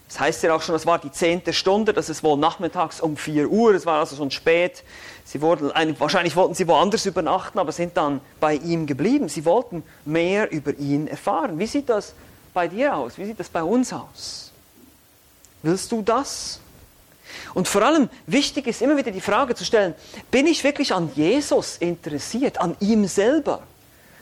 Das 0.08 0.20
heißt 0.20 0.42
ja 0.44 0.54
auch 0.54 0.62
schon, 0.62 0.74
das 0.74 0.86
war 0.86 0.98
die 0.98 1.12
zehnte 1.12 1.52
Stunde, 1.52 1.92
das 1.92 2.08
ist 2.08 2.22
wohl 2.22 2.38
nachmittags 2.38 3.00
um 3.00 3.16
4 3.16 3.50
Uhr, 3.50 3.74
es 3.74 3.84
war 3.84 4.00
also 4.00 4.16
schon 4.16 4.30
spät. 4.30 4.82
Sie 5.24 5.40
wurden, 5.40 5.72
wahrscheinlich 5.98 6.36
wollten 6.36 6.54
sie 6.54 6.66
woanders 6.66 7.04
übernachten, 7.04 7.58
aber 7.58 7.72
sind 7.72 7.96
dann 7.96 8.20
bei 8.40 8.54
ihm 8.54 8.86
geblieben. 8.86 9.28
Sie 9.28 9.44
wollten 9.44 9.82
mehr 10.04 10.50
über 10.50 10.74
ihn 10.74 11.06
erfahren. 11.06 11.58
Wie 11.58 11.66
sieht 11.66 11.88
das 11.88 12.14
bei 12.52 12.68
dir 12.68 12.96
aus? 12.96 13.18
Wie 13.18 13.24
sieht 13.24 13.40
das 13.40 13.48
bei 13.48 13.62
uns 13.62 13.92
aus? 13.92 14.52
Willst 15.62 15.90
du 15.92 16.02
das? 16.02 16.60
Und 17.54 17.68
vor 17.68 17.82
allem 17.82 18.08
wichtig 18.26 18.66
ist 18.66 18.82
immer 18.82 18.96
wieder 18.96 19.10
die 19.10 19.20
Frage 19.20 19.54
zu 19.54 19.64
stellen, 19.64 19.94
bin 20.30 20.46
ich 20.46 20.64
wirklich 20.64 20.92
an 20.92 21.10
Jesus 21.14 21.76
interessiert, 21.78 22.60
an 22.60 22.76
ihm 22.80 23.06
selber? 23.06 23.62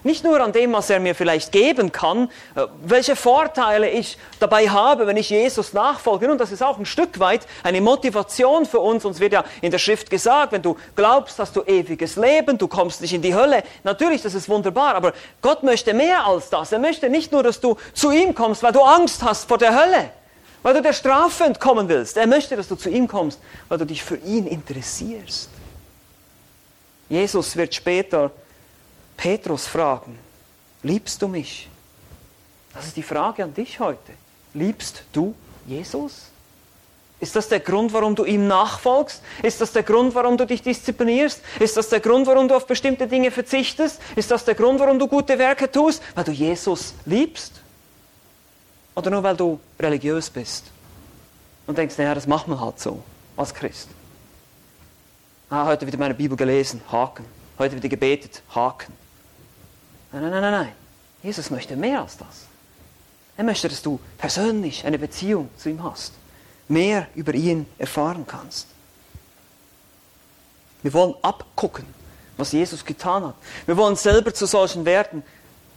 Nicht 0.04 0.25
nur 0.25 0.40
an 0.40 0.52
dem, 0.52 0.73
was 0.73 0.90
er 0.90 0.99
mir 0.99 1.14
vielleicht 1.14 1.52
geben 1.52 1.92
kann, 1.92 2.28
äh, 2.57 2.66
welche 2.85 3.14
Vorteile 3.14 3.88
ich 3.88 4.19
dabei 4.40 4.69
habe, 4.69 5.07
wenn 5.07 5.16
ich 5.16 5.31
Jesus 5.31 5.73
nachfolge. 5.73 6.28
Und 6.31 6.38
das 6.38 6.50
ist 6.50 6.62
auch 6.62 6.76
ein 6.76 6.87
Stück 6.87 7.21
weit 7.21 7.47
eine 7.62 7.81
Motivation 7.81 8.66
für 8.66 8.81
uns. 8.81 9.04
Uns 9.04 9.21
wird 9.21 9.33
ja 9.33 9.45
in 9.61 9.71
der 9.71 9.78
Schrift 9.78 10.11
gesagt, 10.11 10.52
wenn 10.52 10.62
du 10.62 10.76
glaubst, 10.97 11.38
hast 11.38 11.54
du 11.54 11.62
ewiges 11.62 12.16
Leben, 12.16 12.59
du 12.59 12.66
kommst 12.66 13.00
nicht 13.00 13.14
in 13.14 13.23
die 13.23 13.35
Hölle. 13.35 13.62
Natürlich, 13.85 14.23
das 14.23 14.35
ist 14.35 14.49
wunderbar, 14.49 14.97
aber 14.97 15.12
Gott 15.40 15.62
möchte 15.62 15.95
mehr 15.95 16.26
als 16.26 16.50
das. 16.50 16.73
Er 16.73 16.81
möchte 16.81 17.09
nicht 17.09 17.31
nur, 17.31 17.45
dass 17.45 17.61
du 17.61 17.76
zu 17.92 18.11
ihm 18.11 18.35
kommst, 18.35 18.64
weil 18.64 18.73
du 18.73 18.81
Angst 18.81 19.23
hast 19.23 19.47
vor 19.47 19.59
der 19.59 19.81
Hölle 19.81 20.11
weil 20.62 20.75
du 20.75 20.83
der 20.83 20.92
Strafe 20.92 21.45
entkommen 21.45 21.88
willst. 21.88 22.16
Er 22.16 22.26
möchte, 22.26 22.57
dass 22.57 22.69
du 22.69 22.76
zu 22.76 22.88
ihm 22.88 23.09
kommst, 23.09 23.38
weil 23.69 23.78
du 23.78 23.87
dich 23.87 24.02
für 24.02 24.16
ihn 24.16 24.47
interessierst. 24.47 25.49
Jesus 27.09 27.57
wird 27.57 27.75
später 27.75 28.31
Petrus 29.16 29.66
fragen, 29.66 30.19
liebst 30.83 31.21
du 31.21 31.28
mich? 31.28 31.69
Das 32.75 32.87
ist 32.87 32.97
die 32.97 33.02
Frage 33.02 33.45
an 33.45 33.52
dich 33.52 33.78
heute. 33.81 34.12
Liebst 34.54 35.04
du 35.12 35.35
Jesus? 35.66 36.33
Ist 37.21 37.37
das 37.37 37.49
der 37.49 37.61
Grund, 37.61 37.92
warum 37.92 38.16
du 38.16 38.25
ihm 38.25 38.49
nachfolgst? 38.49 39.23
Ist 39.45 39.61
das 39.61 39.71
der 39.71 39.85
Grund, 39.85 40.12
warum 40.14 40.37
du 40.37 40.45
dich 40.45 40.61
disziplinierst? 40.61 41.40
Ist 41.61 41.76
das 41.76 41.88
der 41.88 42.00
Grund, 42.00 42.26
warum 42.26 42.49
du 42.49 42.57
auf 42.57 42.66
bestimmte 42.66 43.07
Dinge 43.07 43.31
verzichtest? 43.31 44.00
Ist 44.16 44.31
das 44.33 44.45
der 44.45 44.57
Grund, 44.57 44.81
warum 44.81 44.99
du 44.99 45.07
gute 45.07 45.38
Werke 45.38 45.71
tust? 45.71 46.02
Weil 46.16 46.25
du 46.25 46.33
Jesus 46.33 46.95
liebst? 47.04 47.62
Oder 48.94 49.11
nur 49.11 49.22
weil 49.22 49.37
du 49.37 49.58
religiös 49.78 50.28
bist 50.28 50.64
und 51.66 51.78
denkst, 51.78 51.96
naja, 51.99 52.14
das 52.14 52.26
macht 52.26 52.49
man 52.49 52.61
halt 52.61 52.78
so 52.78 53.02
als 53.37 53.54
Christ. 53.54 53.88
Ah, 55.49 55.66
heute 55.66 55.87
wieder 55.87 55.99
meine 55.99 56.14
Bibel 56.14 56.37
gelesen, 56.37 56.80
Haken. 56.90 57.25
Heute 57.58 57.76
wieder 57.76 57.88
gebetet, 57.88 58.42
Haken. 58.54 58.92
Nein, 60.12 60.22
nein, 60.22 60.30
nein, 60.30 60.52
nein. 60.52 60.72
Jesus 61.22 61.50
möchte 61.50 61.76
mehr 61.76 62.00
als 62.00 62.16
das. 62.16 62.46
Er 63.37 63.44
möchte, 63.44 63.68
dass 63.68 63.82
du 63.82 64.00
persönlich 64.18 64.84
eine 64.84 64.99
Beziehung 64.99 65.49
zu 65.56 65.70
ihm 65.70 65.82
hast. 65.82 66.12
Mehr 66.68 67.06
über 67.14 67.34
ihn 67.34 67.66
erfahren 67.78 68.26
kannst. 68.26 68.66
Wir 70.82 70.92
wollen 70.92 71.14
abgucken, 71.22 71.87
was 72.37 72.52
Jesus 72.52 72.84
getan 72.84 73.25
hat. 73.25 73.34
Wir 73.66 73.76
wollen 73.76 73.96
selber 73.96 74.34
zu 74.34 74.46
solchen 74.46 74.84
werden, 74.84 75.22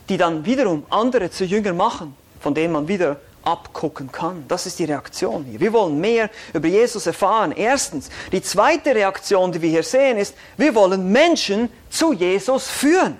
die 0.09 0.17
dann 0.17 0.45
wiederum 0.45 0.85
andere 0.89 1.29
zu 1.31 1.45
Jüngern 1.45 1.77
machen 1.77 2.15
von 2.39 2.53
dem 2.53 2.73
man 2.73 2.87
wieder 2.87 3.17
abgucken 3.43 4.11
kann. 4.11 4.43
Das 4.47 4.65
ist 4.65 4.79
die 4.79 4.85
Reaktion 4.85 5.45
hier. 5.45 5.59
Wir 5.59 5.73
wollen 5.73 5.99
mehr 5.99 6.29
über 6.53 6.67
Jesus 6.67 7.05
erfahren. 7.05 7.53
Erstens, 7.55 8.09
die 8.31 8.41
zweite 8.41 8.95
Reaktion, 8.95 9.51
die 9.51 9.61
wir 9.61 9.69
hier 9.69 9.83
sehen, 9.83 10.17
ist, 10.17 10.35
wir 10.57 10.73
wollen 10.73 11.11
Menschen 11.11 11.69
zu 11.89 12.11
Jesus 12.11 12.67
führen. 12.67 13.17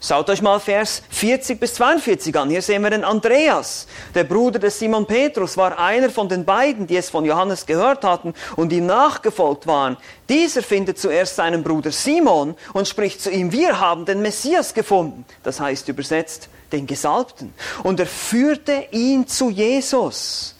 Schaut 0.00 0.30
euch 0.30 0.40
mal 0.42 0.60
Vers 0.60 1.02
40 1.10 1.58
bis 1.58 1.74
42 1.74 2.36
an. 2.38 2.50
Hier 2.50 2.62
sehen 2.62 2.82
wir 2.82 2.90
den 2.90 3.02
Andreas. 3.02 3.88
Der 4.14 4.22
Bruder 4.22 4.60
des 4.60 4.78
Simon 4.78 5.06
Petrus 5.06 5.56
war 5.56 5.76
einer 5.76 6.08
von 6.08 6.28
den 6.28 6.44
beiden, 6.44 6.86
die 6.86 6.96
es 6.96 7.10
von 7.10 7.24
Johannes 7.24 7.66
gehört 7.66 8.04
hatten 8.04 8.32
und 8.54 8.72
ihm 8.72 8.86
nachgefolgt 8.86 9.66
waren. 9.66 9.96
Dieser 10.28 10.62
findet 10.62 11.00
zuerst 11.00 11.34
seinen 11.34 11.64
Bruder 11.64 11.90
Simon 11.90 12.54
und 12.74 12.86
spricht 12.86 13.20
zu 13.20 13.32
ihm, 13.32 13.50
wir 13.50 13.80
haben 13.80 14.04
den 14.04 14.22
Messias 14.22 14.72
gefunden. 14.72 15.24
Das 15.42 15.58
heißt 15.58 15.88
übersetzt, 15.88 16.48
den 16.72 16.86
Gesalbten. 16.86 17.52
Und 17.82 18.00
er 18.00 18.06
führte 18.06 18.86
ihn 18.90 19.26
zu 19.26 19.50
Jesus. 19.50 20.54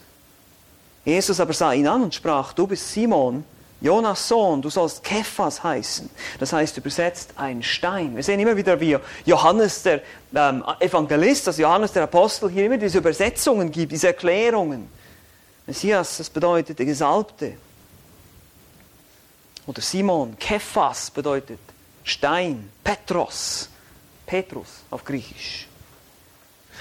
Jesus 1.04 1.40
aber 1.40 1.52
sah 1.52 1.72
ihn 1.72 1.86
an 1.86 2.02
und 2.02 2.14
sprach, 2.14 2.52
du 2.52 2.66
bist 2.66 2.92
Simon, 2.92 3.44
Jonas 3.80 4.26
Sohn, 4.26 4.60
du 4.60 4.70
sollst 4.70 5.04
Kephas 5.04 5.62
heißen. 5.62 6.10
Das 6.40 6.52
heißt 6.52 6.76
übersetzt 6.76 7.30
ein 7.36 7.62
Stein. 7.62 8.16
Wir 8.16 8.22
sehen 8.22 8.40
immer 8.40 8.56
wieder, 8.56 8.78
wie 8.80 8.96
Johannes 9.24 9.82
der 9.84 10.02
ähm, 10.34 10.64
Evangelist, 10.80 11.46
also 11.46 11.62
Johannes 11.62 11.92
der 11.92 12.02
Apostel, 12.02 12.50
hier 12.50 12.66
immer 12.66 12.76
diese 12.76 12.98
Übersetzungen 12.98 13.70
gibt, 13.70 13.92
diese 13.92 14.08
Erklärungen. 14.08 14.88
Messias, 15.66 16.16
das 16.18 16.28
bedeutet 16.28 16.78
der 16.78 16.86
Gesalbte. 16.86 17.54
Oder 19.66 19.82
Simon, 19.82 20.36
Kephas 20.38 21.10
bedeutet 21.10 21.60
Stein, 22.02 22.70
Petros, 22.82 23.68
Petrus 24.26 24.68
auf 24.90 25.04
Griechisch. 25.04 25.68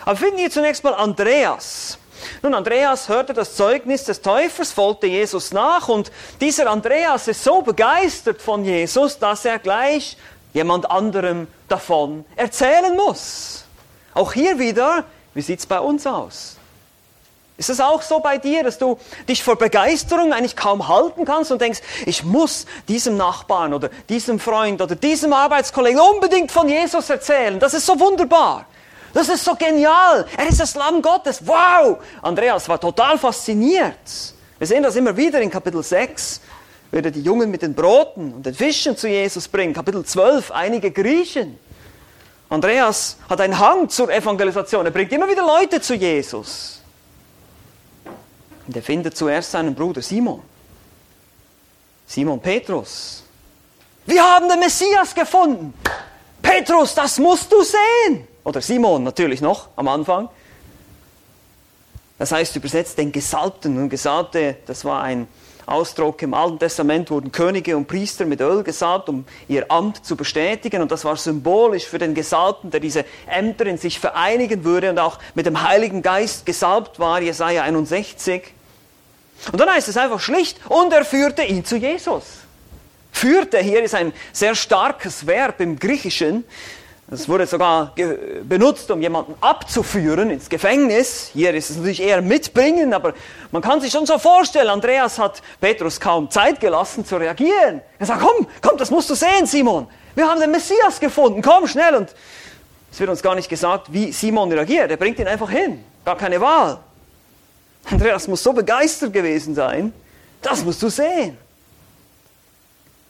Aber 0.06 0.16
finden 0.16 0.38
wir 0.38 0.50
zunächst 0.52 0.84
mal 0.84 0.94
Andreas. 0.94 1.98
Nun, 2.42 2.54
Andreas 2.54 3.10
hörte 3.10 3.34
das 3.34 3.56
Zeugnis 3.56 4.04
des 4.04 4.22
Täufers, 4.22 4.72
folgte 4.72 5.08
Jesus 5.08 5.52
nach 5.52 5.88
und 5.88 6.12
dieser 6.42 6.70
Andreas 6.70 7.28
ist 7.28 7.44
so 7.44 7.62
begeistert 7.62 8.42
von 8.42 8.66
Jesus, 8.66 9.20
dass 9.20 9.46
er 9.46 9.60
gleich 9.60 10.18
jemand 10.54 10.90
anderem 10.90 11.48
davon 11.68 12.26
erzählen 12.36 12.96
muss. 12.96 13.66
Auch 14.14 14.34
hier 14.34 14.58
wieder, 14.58 15.04
wie 15.34 15.42
sieht 15.42 15.60
es 15.60 15.66
bei 15.66 15.80
uns 15.80 16.08
aus? 16.08 16.58
Ist 17.58 17.72
es 17.72 17.80
auch 17.80 18.04
so 18.04 18.20
bei 18.20 18.38
dir, 18.38 18.64
dass 18.64 18.78
du 18.78 19.00
dich 19.28 19.44
vor 19.44 19.56
Begeisterung 19.56 20.32
eigentlich 20.32 20.56
kaum 20.56 20.88
halten 20.88 21.26
kannst 21.26 21.52
und 21.52 21.60
denkst, 21.60 21.80
ich 22.06 22.24
muss 22.24 22.68
diesem 22.88 23.18
Nachbarn 23.18 23.74
oder 23.74 23.90
diesem 24.10 24.40
Freund 24.40 24.80
oder 24.80 24.96
diesem 24.96 25.34
Arbeitskollegen 25.34 26.00
unbedingt 26.00 26.52
von 26.52 26.70
Jesus 26.70 27.10
erzählen? 27.10 27.60
Das 27.60 27.74
ist 27.74 27.88
so 27.88 28.00
wunderbar. 28.00 28.66
Das 29.14 29.30
ist 29.30 29.44
so 29.44 29.56
genial. 29.56 30.26
Er 30.38 30.48
ist 30.48 30.60
das 30.60 30.76
Lamm 30.76 31.02
Gottes. 31.02 31.46
Wow! 31.46 31.98
Andreas 32.22 32.68
war 32.70 32.80
total 32.80 33.18
fasziniert. 33.18 33.96
Wir 34.58 34.68
sehen 34.68 34.84
das 34.84 34.96
immer 34.96 35.16
wieder 35.16 35.40
in 35.42 35.52
Kapitel 35.52 35.84
6, 35.84 36.42
wird 36.92 37.06
er 37.06 37.12
die 37.12 37.22
Jungen 37.22 37.52
mit 37.52 37.62
den 37.62 37.74
Broten 37.74 38.34
und 38.34 38.46
den 38.46 38.56
Fischen 38.56 38.98
zu 38.98 39.08
Jesus 39.08 39.48
bringen. 39.48 39.74
Kapitel 39.74 40.04
12, 40.04 40.52
einige 40.52 40.92
Griechen. 40.92 41.60
Andreas 42.50 43.18
hat 43.30 43.42
einen 43.42 43.60
Hang 43.60 43.90
zur 43.90 44.12
Evangelisation. 44.12 44.86
Er 44.86 44.92
bringt 44.92 45.12
immer 45.12 45.30
wieder 45.30 45.46
Leute 45.46 45.82
zu 45.82 45.96
Jesus. 45.96 46.82
Und 48.66 48.76
er 48.76 48.82
findet 48.82 49.16
zuerst 49.18 49.52
seinen 49.52 49.76
Bruder 49.76 50.02
Simon. 50.02 50.42
Simon 52.08 52.40
Petrus. 52.40 53.24
Wir 54.06 54.24
haben 54.24 54.48
den 54.48 54.60
Messias 54.60 55.14
gefunden. 55.14 55.74
Petrus, 56.42 56.96
das 56.96 57.20
musst 57.20 57.52
du 57.52 57.62
sehen. 57.62 58.28
Oder 58.48 58.62
Simon 58.62 59.04
natürlich 59.04 59.42
noch 59.42 59.68
am 59.76 59.90
Anfang. 59.90 60.30
Das 62.18 62.32
heißt 62.32 62.56
übersetzt 62.56 62.98
den 62.98 63.12
Gesalbten. 63.12 63.78
Und 63.78 63.90
Gesalbte, 63.90 64.56
das 64.66 64.86
war 64.86 65.04
ein 65.04 65.28
Ausdruck 65.66 66.22
im 66.22 66.34
Alten 66.34 66.58
Testament, 66.58 67.12
wurden 67.12 67.34
Könige 67.34 67.76
und 67.76 67.90
Priester 67.90 68.24
mit 68.24 68.40
Öl 68.40 68.64
gesalbt, 68.64 69.10
um 69.10 69.26
ihr 69.50 69.70
Amt 69.70 70.06
zu 70.06 70.16
bestätigen. 70.16 70.82
Und 70.82 70.94
das 70.94 71.04
war 71.04 71.18
symbolisch 71.18 71.86
für 71.88 71.98
den 71.98 72.14
Gesalbten, 72.14 72.72
der 72.72 72.80
diese 72.80 73.04
Ämter 73.30 73.66
in 73.66 73.78
sich 73.78 74.00
vereinigen 74.00 74.64
würde 74.64 74.92
und 74.92 75.00
auch 75.00 75.20
mit 75.36 75.46
dem 75.46 75.68
Heiligen 75.68 76.02
Geist 76.02 76.46
gesalbt 76.46 77.00
war, 77.00 77.22
Jesaja 77.22 77.64
61. 77.64 78.54
Und 79.52 79.60
dann 79.60 79.70
heißt 79.70 79.90
es 79.90 79.98
einfach 79.98 80.22
schlicht, 80.22 80.58
und 80.70 80.94
er 80.94 81.04
führte 81.04 81.44
ihn 81.44 81.66
zu 81.66 81.76
Jesus. 81.76 82.24
Führte 83.12 83.58
hier 83.58 83.84
ist 83.84 83.96
ein 83.96 84.14
sehr 84.32 84.56
starkes 84.56 85.28
Verb 85.28 85.60
im 85.60 85.80
Griechischen. 85.80 86.46
Es 87.10 87.30
wurde 87.30 87.48
sogar 87.48 87.94
benutzt, 88.44 88.92
um 88.92 89.02
jemanden 89.02 89.34
abzuführen 89.40 90.30
ins 90.30 90.50
Gefängnis. 90.50 91.30
Hier 91.32 91.54
ist 91.54 91.70
es 91.70 91.78
natürlich 91.78 92.02
eher 92.02 92.22
mitbringen, 92.22 92.94
aber 92.94 93.14
man 93.52 93.62
kann 93.62 93.80
sich 93.80 93.94
schon 93.94 94.06
so 94.06 94.20
vorstellen, 94.20 94.68
Andreas 94.68 95.18
hat 95.18 95.42
Petrus 95.62 96.02
kaum 96.02 96.30
Zeit 96.30 96.60
gelassen 96.60 97.06
zu 97.06 97.16
reagieren. 97.16 97.82
Er 97.98 98.06
sagt, 98.06 98.22
komm, 98.22 98.46
komm, 98.62 98.78
das 98.78 98.92
musst 98.92 99.10
du 99.10 99.16
sehen, 99.16 99.46
Simon. 99.46 99.88
Wir 100.16 100.28
haben 100.28 100.42
den 100.42 100.52
Messias 100.52 101.00
gefunden, 101.00 101.42
komm 101.42 101.66
schnell. 101.66 101.96
Und 101.96 102.14
es 102.92 103.00
wird 103.00 103.10
uns 103.10 103.22
gar 103.22 103.36
nicht 103.36 103.48
gesagt, 103.48 103.94
wie 103.94 104.12
Simon 104.12 104.52
reagiert. 104.52 104.92
Er 104.92 104.98
bringt 104.98 105.18
ihn 105.18 105.28
einfach 105.28 105.50
hin, 105.50 105.82
gar 106.04 106.18
keine 106.18 106.42
Wahl. 106.42 106.78
Andreas 107.90 108.28
muss 108.28 108.44
so 108.44 108.52
begeistert 108.52 109.14
gewesen 109.14 109.56
sein, 109.56 109.94
das 110.42 110.62
musst 110.62 110.84
du 110.84 110.90
sehen. 110.90 111.38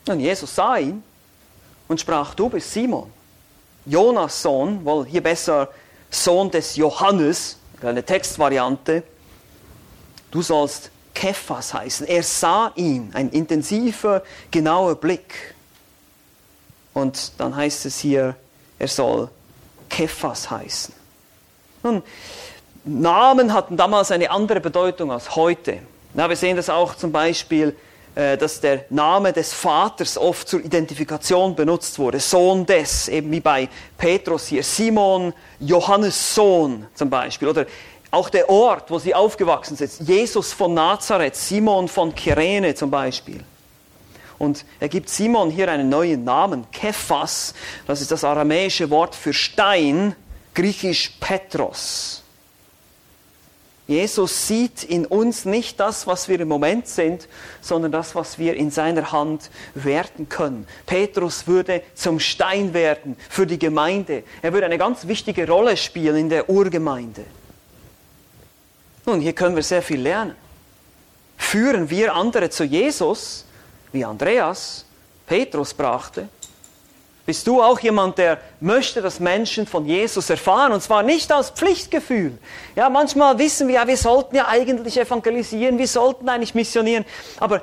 Und 0.08 0.20
Jesus 0.20 0.54
sah 0.54 0.78
ihn 0.78 1.02
und 1.88 2.00
sprach, 2.00 2.36
du 2.36 2.48
bist 2.48 2.72
Simon 2.72 3.17
Jonas 3.88 4.42
Sohn, 4.42 4.84
wohl 4.84 5.06
hier 5.06 5.24
besser 5.24 5.70
Sohn 6.10 6.52
des 6.52 6.76
Johannes, 6.76 7.58
eine 7.82 8.04
Textvariante. 8.04 9.04
Du 10.30 10.42
sollst 10.42 10.92
Kephas 11.14 11.74
heißen. 11.74 12.06
Er 12.06 12.22
sah 12.22 12.72
ihn, 12.76 13.12
ein 13.14 13.30
intensiver, 13.30 14.24
genauer 14.52 14.96
Blick. 14.96 15.56
Und 16.94 17.32
dann 17.38 17.56
heißt 17.56 17.86
es 17.86 18.00
hier, 18.00 18.36
er 18.78 18.88
soll 18.88 19.30
Kephas 19.90 20.52
heißen. 20.52 20.94
Nun, 21.84 22.04
Namen 22.84 23.54
hatten 23.54 23.78
damals 23.78 24.12
eine 24.12 24.30
andere 24.30 24.60
Bedeutung 24.60 25.12
als 25.12 25.36
heute. 25.36 25.80
Ja, 26.14 26.28
wir 26.28 26.36
sehen 26.36 26.58
das 26.58 26.70
auch 26.70 26.96
zum 26.96 27.12
Beispiel 27.12 27.76
dass 28.18 28.60
der 28.60 28.86
Name 28.90 29.32
des 29.32 29.54
Vaters 29.54 30.18
oft 30.18 30.48
zur 30.48 30.66
Identifikation 30.66 31.56
benutzt 31.56 32.00
wurde. 32.00 32.20
Sohn 32.20 32.66
des, 32.66 33.10
eben 33.10 33.32
wie 33.32 33.40
bei 33.40 33.70
Petrus 33.96 34.48
hier, 34.48 34.64
Simon, 34.64 35.34
Johannes 35.60 36.34
Sohn 36.34 36.88
zum 36.96 37.12
Beispiel. 37.12 37.48
Oder 37.48 37.68
auch 38.10 38.30
der 38.30 38.50
Ort, 38.50 38.90
wo 38.90 38.98
sie 38.98 39.14
aufgewachsen 39.14 39.78
sind, 39.78 39.92
Jesus 40.00 40.52
von 40.52 40.74
Nazareth, 40.74 41.36
Simon 41.36 41.88
von 41.88 42.16
Kyrene 42.16 42.74
zum 42.74 42.90
Beispiel. 42.90 43.44
Und 44.40 44.66
er 44.80 44.90
gibt 44.90 45.10
Simon 45.10 45.52
hier 45.52 45.70
einen 45.70 45.90
neuen 45.90 46.24
Namen, 46.24 46.66
Kephas, 46.72 47.54
das 47.86 48.02
ist 48.02 48.12
das 48.12 48.24
aramäische 48.24 48.90
Wort 48.90 49.14
für 49.14 49.34
Stein, 49.34 50.16
griechisch 50.54 51.12
Petros. 51.20 52.24
Jesus 53.88 54.48
sieht 54.48 54.84
in 54.84 55.06
uns 55.06 55.46
nicht 55.46 55.80
das, 55.80 56.08
was 56.08 56.28
wir 56.28 56.40
im 56.42 56.50
Moment 56.50 56.88
sind, 56.88 57.30
sondern 57.62 57.92
das, 57.92 58.16
was 58.16 58.38
wir 58.38 58.56
in 58.56 58.70
seiner 58.70 59.14
Hand 59.14 59.50
werden 59.76 60.28
können. 60.28 60.68
Petrus 60.86 61.48
würde 61.48 61.82
zum 61.96 62.20
Stein 62.20 62.74
werden 62.74 63.16
für 63.30 63.48
die 63.48 63.58
Gemeinde. 63.58 64.24
Er 64.42 64.52
würde 64.52 64.66
eine 64.66 64.78
ganz 64.78 65.08
wichtige 65.08 65.48
Rolle 65.48 65.78
spielen 65.78 66.18
in 66.18 66.30
der 66.30 66.50
Urgemeinde. 66.50 67.24
Nun, 69.06 69.22
hier 69.22 69.34
können 69.34 69.56
wir 69.56 69.64
sehr 69.64 69.82
viel 69.82 70.02
lernen. 70.02 70.36
Führen 71.38 71.90
wir 71.90 72.14
andere 72.14 72.50
zu 72.50 72.66
Jesus, 72.66 73.46
wie 73.94 74.04
Andreas 74.04 74.84
Petrus 75.26 75.74
brachte, 75.74 76.28
bist 77.28 77.46
du 77.46 77.62
auch 77.62 77.82
jemand, 77.82 78.18
der 78.18 78.40
möchte, 78.62 79.02
dass 79.02 79.20
Menschen 79.20 79.68
von 79.68 79.86
Jesus 79.86 80.30
erfahren? 80.30 80.72
Und 80.72 80.82
zwar 80.82 81.04
nicht 81.04 81.30
aus 81.34 81.50
Pflichtgefühl. 81.50 82.38
Ja, 82.74 82.90
manchmal 82.90 83.38
wissen 83.38 83.68
wir 83.68 83.76
ja, 83.76 83.86
wir 83.86 83.98
sollten 83.98 84.38
ja 84.38 84.48
eigentlich 84.48 84.98
evangelisieren, 84.98 85.78
wir 85.78 85.90
sollten 85.90 86.30
eigentlich 86.30 86.56
missionieren. 86.56 87.04
Aber 87.38 87.62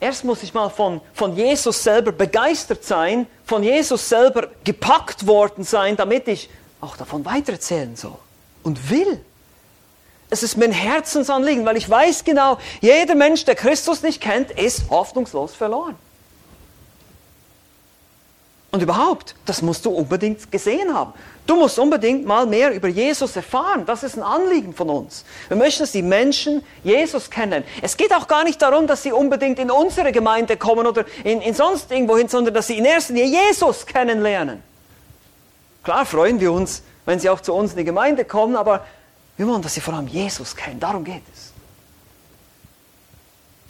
erst 0.00 0.24
muss 0.24 0.42
ich 0.42 0.52
mal 0.52 0.68
von, 0.68 1.00
von 1.12 1.36
Jesus 1.36 1.84
selber 1.84 2.10
begeistert 2.10 2.82
sein, 2.84 3.28
von 3.46 3.62
Jesus 3.62 4.08
selber 4.08 4.48
gepackt 4.64 5.28
worden 5.28 5.62
sein, 5.62 5.96
damit 5.96 6.26
ich 6.26 6.50
auch 6.80 6.96
davon 6.96 7.24
weitererzählen 7.24 7.94
soll 7.94 8.18
und 8.64 8.90
will. 8.90 9.24
Es 10.28 10.42
ist 10.42 10.56
mein 10.56 10.72
Herzensanliegen, 10.72 11.64
weil 11.64 11.76
ich 11.76 11.88
weiß 11.88 12.24
genau, 12.24 12.58
jeder 12.80 13.14
Mensch, 13.14 13.44
der 13.44 13.54
Christus 13.54 14.02
nicht 14.02 14.20
kennt, 14.20 14.50
ist 14.50 14.90
hoffnungslos 14.90 15.54
verloren. 15.54 15.94
Und 18.74 18.82
überhaupt, 18.82 19.36
das 19.44 19.62
musst 19.62 19.86
du 19.86 19.90
unbedingt 19.90 20.50
gesehen 20.50 20.92
haben. 20.92 21.12
Du 21.46 21.54
musst 21.54 21.78
unbedingt 21.78 22.26
mal 22.26 22.44
mehr 22.44 22.74
über 22.74 22.88
Jesus 22.88 23.36
erfahren. 23.36 23.86
Das 23.86 24.02
ist 24.02 24.16
ein 24.16 24.22
Anliegen 24.24 24.74
von 24.74 24.90
uns. 24.90 25.24
Wir 25.46 25.56
möchten, 25.56 25.84
dass 25.84 25.92
die 25.92 26.02
Menschen 26.02 26.60
Jesus 26.82 27.30
kennen. 27.30 27.62
Es 27.82 27.96
geht 27.96 28.12
auch 28.12 28.26
gar 28.26 28.42
nicht 28.42 28.60
darum, 28.60 28.88
dass 28.88 29.04
sie 29.04 29.12
unbedingt 29.12 29.60
in 29.60 29.70
unsere 29.70 30.10
Gemeinde 30.10 30.56
kommen 30.56 30.88
oder 30.88 31.04
in, 31.22 31.40
in 31.40 31.54
sonst 31.54 31.92
irgendwo 31.92 32.18
hin, 32.18 32.26
sondern 32.26 32.52
dass 32.52 32.66
sie 32.66 32.76
in 32.76 32.84
erster 32.84 33.14
Linie 33.14 33.44
Jesus 33.44 33.86
kennenlernen. 33.86 34.60
Klar 35.84 36.04
freuen 36.04 36.40
wir 36.40 36.50
uns, 36.50 36.82
wenn 37.06 37.20
sie 37.20 37.30
auch 37.30 37.42
zu 37.42 37.54
uns 37.54 37.70
in 37.70 37.78
die 37.78 37.84
Gemeinde 37.84 38.24
kommen, 38.24 38.56
aber 38.56 38.84
wir 39.36 39.46
wollen, 39.46 39.62
dass 39.62 39.74
sie 39.74 39.82
vor 39.82 39.94
allem 39.94 40.08
Jesus 40.08 40.56
kennen. 40.56 40.80
Darum 40.80 41.04
geht 41.04 41.22
es. 41.32 41.52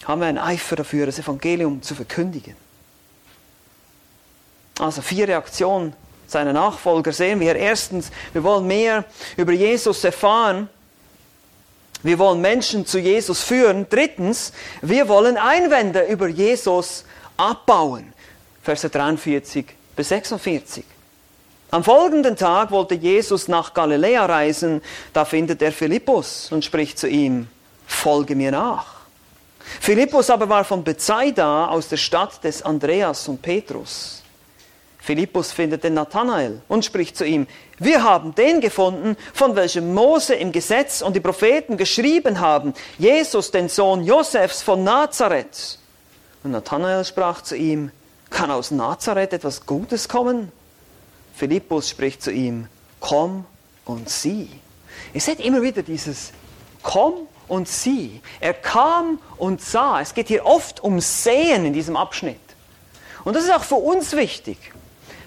Haben 0.09 0.23
wir 0.23 0.29
einen 0.29 0.39
Eifer 0.39 0.77
dafür, 0.77 1.05
das 1.05 1.19
Evangelium 1.19 1.83
zu 1.83 1.95
verkündigen. 1.95 2.64
Also 4.79 5.03
vier 5.03 5.29
Reaktionen 5.29 5.95
seiner 6.27 6.53
Nachfolger 6.53 7.13
sehen 7.13 7.41
wir. 7.41 7.55
Erstens, 7.55 8.11
wir 8.33 8.43
wollen 8.43 8.67
mehr 8.67 9.05
über 9.37 9.53
Jesus 9.53 10.03
erfahren. 10.05 10.69
Wir 12.03 12.19
wollen 12.19 12.41
Menschen 12.41 12.85
zu 12.85 12.99
Jesus 12.99 13.43
führen. 13.43 13.87
Drittens, 13.89 14.53
wir 14.83 15.09
wollen 15.09 15.37
Einwände 15.37 16.03
über 16.03 16.29
Jesus 16.29 17.05
abbauen. 17.37 18.13
Verse 18.63 18.89
43 18.89 19.67
bis 19.95 20.09
46. 20.09 20.85
Am 21.71 21.83
folgenden 21.83 22.37
Tag 22.37 22.71
wollte 22.71 22.95
Jesus 22.95 23.49
nach 23.49 23.75
Galiläa 23.75 24.27
reisen. 24.27 24.83
Da 25.13 25.25
findet 25.25 25.63
er 25.63 25.73
Philippus 25.73 26.53
und 26.53 26.65
spricht 26.65 26.99
zu 26.99 27.09
ihm, 27.09 27.49
folge 27.87 28.35
mir 28.35 28.51
nach. 28.51 28.87
Philippus 29.81 30.31
aber 30.31 30.49
war 30.49 30.65
von 30.65 30.85
Bethsaida 30.85 31.69
aus 31.69 31.89
der 31.89 31.97
Stadt 31.97 32.45
des 32.45 32.63
Andreas 32.63 33.29
und 33.29 33.41
Petrus. 33.41 34.24
Philippus 35.05 35.53
findet 35.53 35.85
den 35.85 35.93
Nathanael 35.93 36.63
und 36.67 36.83
spricht 36.83 37.15
zu 37.19 37.27
ihm, 37.27 37.47
wir 37.79 38.03
haben 38.03 38.35
den 38.35 38.63
gefunden, 38.63 39.19
von 39.35 39.55
welchem 39.55 39.93
Mose 39.93 40.35
im 40.35 40.51
Gesetz 40.51 41.03
und 41.03 41.15
die 41.15 41.21
Propheten 41.21 41.77
geschrieben 41.77 42.41
haben, 42.41 42.73
Jesus, 42.97 43.51
den 43.51 43.69
Sohn 43.69 44.03
Josefs 44.03 44.63
von 44.63 44.83
Nazareth. 44.83 45.79
Und 46.43 46.53
Nathanael 46.53 47.05
sprach 47.05 47.43
zu 47.43 47.55
ihm, 47.55 47.91
kann 48.31 48.51
aus 48.51 48.71
Nazareth 48.71 49.35
etwas 49.35 49.67
Gutes 49.67 50.09
kommen? 50.09 50.51
Philippus 51.35 51.91
spricht 51.91 52.23
zu 52.23 52.33
ihm, 52.33 52.69
komm 53.01 53.45
und 53.85 54.09
sieh. 54.09 54.49
Ihr 55.13 55.21
seht 55.21 55.41
immer 55.41 55.61
wieder 55.61 55.83
dieses 55.83 56.33
komm 56.83 57.29
und 57.47 57.69
sieh. 57.69 58.23
Er 58.41 58.55
kam 58.55 59.19
und 59.37 59.61
sah. 59.61 60.01
Es 60.01 60.15
geht 60.15 60.29
hier 60.29 60.47
oft 60.47 60.83
um 60.83 60.99
Sehen 61.01 61.67
in 61.67 61.75
diesem 61.75 61.95
Abschnitt. 61.95 62.41
Und 63.23 63.37
das 63.37 63.45
ist 63.45 63.53
auch 63.53 63.65
für 63.65 63.75
uns 63.75 64.17
wichtig. 64.17 64.74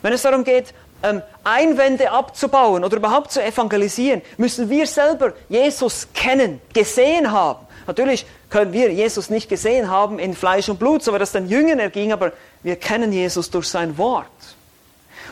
Wenn 0.02 0.14
es 0.14 0.22
darum 0.22 0.44
geht, 0.44 0.74
ähm, 1.04 1.22
Einwände 1.44 2.12
abzubauen 2.12 2.84
oder 2.84 2.98
überhaupt 2.98 3.32
zu 3.32 3.44
evangelisieren, 3.44 4.22
müssen 4.38 4.70
wir 4.70 4.88
selber 4.88 5.34
Jesus 5.50 6.08
kennen, 6.14 6.62
gesehen 6.74 7.32
haben. 7.32 7.68
Natürlich 7.86 8.26
können 8.50 8.74
wir 8.74 8.92
Jesus 8.92 9.30
nicht 9.30 9.48
gesehen 9.48 9.90
haben 9.90 10.20
in 10.20 10.34
Fleisch 10.34 10.70
und 10.70 10.80
Blut, 10.80 11.04
so 11.04 11.14
wie 11.14 11.20
das 11.20 11.32
den 11.32 11.48
Jüngern 11.48 11.80
erging, 11.80 12.12
aber 12.12 12.34
wir 12.64 12.76
kennen 12.76 13.14
Jesus 13.14 13.50
durch 13.50 13.68
sein 13.68 13.98
Wort. 13.98 14.26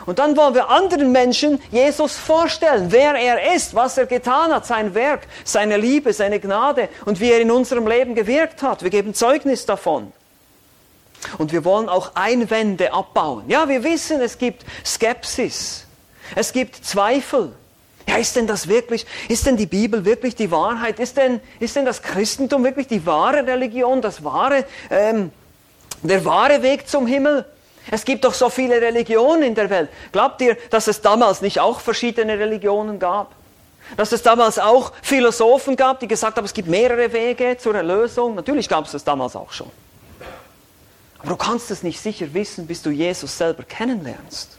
Und 0.06 0.20
dann 0.20 0.36
wollen 0.36 0.54
wir 0.54 0.70
anderen 0.70 1.10
Menschen 1.10 1.60
Jesus 1.72 2.16
vorstellen, 2.16 2.86
wer 2.90 3.14
er 3.14 3.54
ist, 3.54 3.74
was 3.74 3.98
er 3.98 4.06
getan 4.06 4.52
hat, 4.52 4.64
sein 4.64 4.94
Werk, 4.94 5.26
seine 5.44 5.76
Liebe, 5.76 6.12
seine 6.12 6.38
Gnade 6.38 6.88
und 7.04 7.20
wie 7.20 7.30
er 7.30 7.40
in 7.40 7.50
unserem 7.50 7.86
Leben 7.88 8.14
gewirkt 8.14 8.62
hat. 8.62 8.82
Wir 8.82 8.90
geben 8.90 9.14
Zeugnis 9.14 9.66
davon. 9.66 10.12
Und 11.38 11.52
wir 11.52 11.64
wollen 11.64 11.88
auch 11.88 12.12
Einwände 12.14 12.92
abbauen. 12.92 13.44
Ja, 13.48 13.68
wir 13.68 13.84
wissen, 13.84 14.20
es 14.20 14.38
gibt 14.38 14.64
Skepsis. 14.84 15.86
Es 16.34 16.52
gibt 16.52 16.84
Zweifel. 16.84 17.52
Ja, 18.08 18.16
ist 18.16 18.36
denn 18.36 18.46
das 18.46 18.68
wirklich, 18.68 19.04
ist 19.28 19.46
denn 19.46 19.56
die 19.56 19.66
Bibel 19.66 20.04
wirklich 20.04 20.36
die 20.36 20.50
Wahrheit? 20.50 21.00
Ist 21.00 21.16
denn, 21.16 21.40
ist 21.58 21.74
denn 21.74 21.84
das 21.84 22.02
Christentum 22.02 22.62
wirklich 22.62 22.86
die 22.86 23.04
wahre 23.04 23.46
Religion, 23.46 24.00
das 24.00 24.22
wahre, 24.22 24.64
ähm, 24.90 25.32
der 26.02 26.24
wahre 26.24 26.62
Weg 26.62 26.88
zum 26.88 27.06
Himmel? 27.06 27.44
Es 27.90 28.04
gibt 28.04 28.24
doch 28.24 28.34
so 28.34 28.48
viele 28.48 28.80
Religionen 28.80 29.42
in 29.42 29.54
der 29.54 29.70
Welt. 29.70 29.90
Glaubt 30.12 30.40
ihr, 30.40 30.56
dass 30.70 30.88
es 30.88 31.00
damals 31.00 31.40
nicht 31.40 31.60
auch 31.60 31.80
verschiedene 31.80 32.38
Religionen 32.38 32.98
gab? 32.98 33.32
Dass 33.96 34.10
es 34.10 34.22
damals 34.22 34.58
auch 34.58 34.92
Philosophen 35.02 35.76
gab, 35.76 36.00
die 36.00 36.08
gesagt 36.08 36.36
haben, 36.36 36.44
es 36.44 36.54
gibt 36.54 36.68
mehrere 36.68 37.12
Wege 37.12 37.56
zur 37.58 37.76
Erlösung? 37.76 38.34
Natürlich 38.34 38.68
gab 38.68 38.86
es 38.86 38.92
das 38.92 39.04
damals 39.04 39.36
auch 39.36 39.52
schon. 39.52 39.70
Aber 41.18 41.28
du 41.28 41.36
kannst 41.36 41.70
es 41.70 41.82
nicht 41.82 42.00
sicher 42.00 42.32
wissen, 42.34 42.66
bis 42.66 42.82
du 42.82 42.90
Jesus 42.90 43.36
selber 43.36 43.62
kennenlernst. 43.62 44.56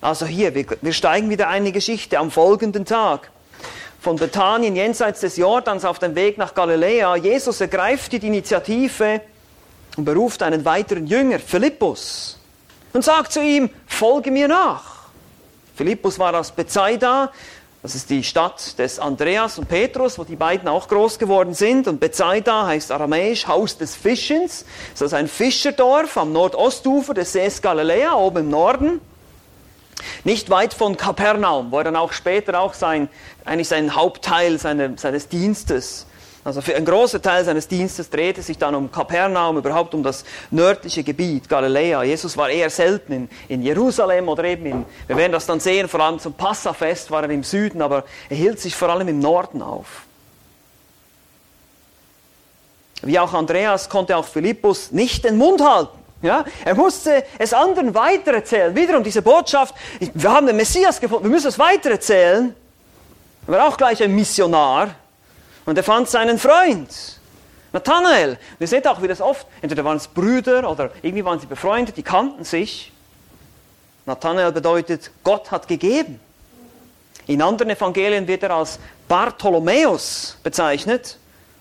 Also 0.00 0.24
hier, 0.24 0.54
wir, 0.54 0.66
wir 0.80 0.92
steigen 0.92 1.28
wieder 1.28 1.48
eine 1.48 1.72
Geschichte 1.72 2.18
am 2.18 2.30
folgenden 2.30 2.84
Tag. 2.84 3.30
Von 4.00 4.16
Bethanien 4.16 4.74
jenseits 4.74 5.20
des 5.20 5.36
Jordans 5.36 5.84
auf 5.84 5.98
dem 5.98 6.14
Weg 6.14 6.38
nach 6.38 6.54
Galiläa. 6.54 7.16
Jesus 7.16 7.60
ergreift 7.60 8.12
die 8.12 8.26
Initiative 8.26 9.20
und 9.96 10.04
beruft 10.06 10.42
einen 10.42 10.64
weiteren 10.64 11.06
Jünger, 11.06 11.38
Philippus, 11.38 12.38
und 12.94 13.04
sagt 13.04 13.32
zu 13.32 13.42
ihm, 13.42 13.68
folge 13.86 14.30
mir 14.30 14.48
nach. 14.48 15.00
Philippus 15.76 16.18
war 16.18 16.34
aus 16.34 16.50
Bethsaida, 16.50 17.30
das 17.82 17.94
ist 17.94 18.10
die 18.10 18.22
Stadt 18.22 18.78
des 18.78 18.98
Andreas 18.98 19.58
und 19.58 19.68
Petrus, 19.68 20.18
wo 20.18 20.24
die 20.24 20.36
beiden 20.36 20.68
auch 20.68 20.86
groß 20.86 21.18
geworden 21.18 21.54
sind. 21.54 21.88
Und 21.88 21.98
Bethsaida 21.98 22.66
heißt 22.66 22.92
aramäisch 22.92 23.46
Haus 23.46 23.78
des 23.78 23.96
Fischens. 23.96 24.66
Das 24.92 25.00
ist 25.00 25.14
ein 25.14 25.28
Fischerdorf 25.28 26.18
am 26.18 26.32
Nordostufer 26.32 27.14
des 27.14 27.32
Sees 27.32 27.62
Galiläa, 27.62 28.14
oben 28.14 28.38
im 28.38 28.50
Norden. 28.50 29.00
Nicht 30.24 30.50
weit 30.50 30.74
von 30.74 30.98
Kapernaum, 30.98 31.72
wo 31.72 31.78
er 31.78 31.84
dann 31.84 31.96
auch 31.96 32.12
später 32.12 32.60
auch 32.60 32.74
sein, 32.74 33.08
eigentlich 33.46 33.68
seinen 33.68 33.94
Hauptteil 33.94 34.58
seine, 34.58 34.98
seines 34.98 35.28
Dienstes 35.28 36.06
also 36.42 36.62
für 36.62 36.74
einen 36.74 36.86
großen 36.86 37.20
Teil 37.20 37.44
seines 37.44 37.68
Dienstes 37.68 38.08
drehte 38.08 38.40
sich 38.40 38.56
dann 38.56 38.74
um 38.74 38.90
Kapernaum, 38.90 39.58
überhaupt 39.58 39.94
um 39.94 40.02
das 40.02 40.24
nördliche 40.50 41.04
Gebiet, 41.04 41.48
Galiläa. 41.48 42.02
Jesus 42.02 42.36
war 42.36 42.48
eher 42.48 42.70
selten 42.70 43.12
in, 43.12 43.28
in 43.48 43.62
Jerusalem 43.62 44.28
oder 44.28 44.44
eben 44.44 44.64
in, 44.64 44.84
wir 45.06 45.16
werden 45.16 45.32
das 45.32 45.44
dann 45.44 45.60
sehen, 45.60 45.86
vor 45.86 46.00
allem 46.00 46.18
zum 46.18 46.32
Passafest 46.32 47.10
war 47.10 47.24
er 47.24 47.30
im 47.30 47.44
Süden, 47.44 47.82
aber 47.82 48.04
er 48.30 48.36
hielt 48.36 48.58
sich 48.58 48.74
vor 48.74 48.88
allem 48.88 49.08
im 49.08 49.18
Norden 49.18 49.60
auf. 49.60 50.06
Wie 53.02 53.18
auch 53.18 53.34
Andreas 53.34 53.88
konnte 53.88 54.16
auch 54.16 54.26
Philippus 54.26 54.92
nicht 54.92 55.24
den 55.24 55.36
Mund 55.36 55.62
halten. 55.62 55.98
Ja, 56.22 56.44
er 56.64 56.74
musste 56.74 57.24
es 57.38 57.54
anderen 57.54 57.94
weitererzählen. 57.94 58.74
Wiederum 58.76 59.02
diese 59.02 59.22
Botschaft, 59.22 59.74
wir 59.98 60.30
haben 60.30 60.46
den 60.46 60.56
Messias 60.56 61.00
gefunden, 61.00 61.24
wir 61.24 61.30
müssen 61.30 61.48
es 61.48 61.58
weitererzählen. 61.58 62.54
Er 63.46 63.52
war 63.52 63.68
auch 63.68 63.76
gleich 63.76 64.02
ein 64.02 64.14
Missionar. 64.14 64.94
Und 65.66 65.76
er 65.76 65.84
fand 65.84 66.08
seinen 66.08 66.38
Freund, 66.38 66.88
Nathanael. 67.72 68.38
ihr 68.58 68.66
seht 68.66 68.86
auch, 68.86 69.00
wie 69.02 69.08
das 69.08 69.20
oft, 69.20 69.46
entweder 69.62 69.84
waren 69.84 69.96
es 69.96 70.08
Brüder 70.08 70.68
oder 70.68 70.90
irgendwie 71.02 71.24
waren 71.24 71.38
sie 71.38 71.46
befreundet, 71.46 71.96
die 71.96 72.02
kannten 72.02 72.44
sich. 72.44 72.92
Nathanael 74.06 74.50
bedeutet, 74.50 75.10
Gott 75.22 75.50
hat 75.50 75.68
gegeben. 75.68 76.18
In 77.26 77.42
anderen 77.42 77.70
Evangelien 77.70 78.26
wird 78.26 78.42
er 78.42 78.50
als 78.50 78.80
Bartholomäus 79.06 80.36
bezeichnet, 80.42 81.16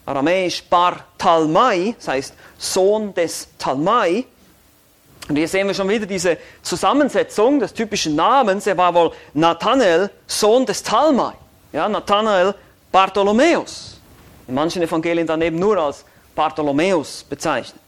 aramäisch 0.05 0.63
Bar 0.63 1.05
Talmai, 1.17 1.93
das 1.97 2.07
heißt 2.07 2.33
Sohn 2.57 3.13
des 3.13 3.47
Talmai. 3.59 4.25
Und 5.27 5.35
hier 5.35 5.47
sehen 5.47 5.67
wir 5.67 5.75
schon 5.75 5.88
wieder 5.89 6.07
diese 6.07 6.38
Zusammensetzung 6.63 7.59
des 7.59 7.71
typischen 7.71 8.15
Namens. 8.15 8.65
Er 8.65 8.77
war 8.77 8.95
wohl 8.95 9.12
Nathanael, 9.35 10.09
Sohn 10.25 10.65
des 10.65 10.81
Talmai. 10.81 11.33
Ja, 11.71 11.88
Nathanael 11.88 12.55
Bartholomäus 12.91 13.99
in 14.49 14.56
manchen 14.56 14.82
Evangelien 14.82 15.28
dann 15.28 15.41
eben 15.41 15.60
nur 15.60 15.78
als 15.78 16.04
Bartholomäus 16.36 17.23
bezeichnet. 17.23 17.80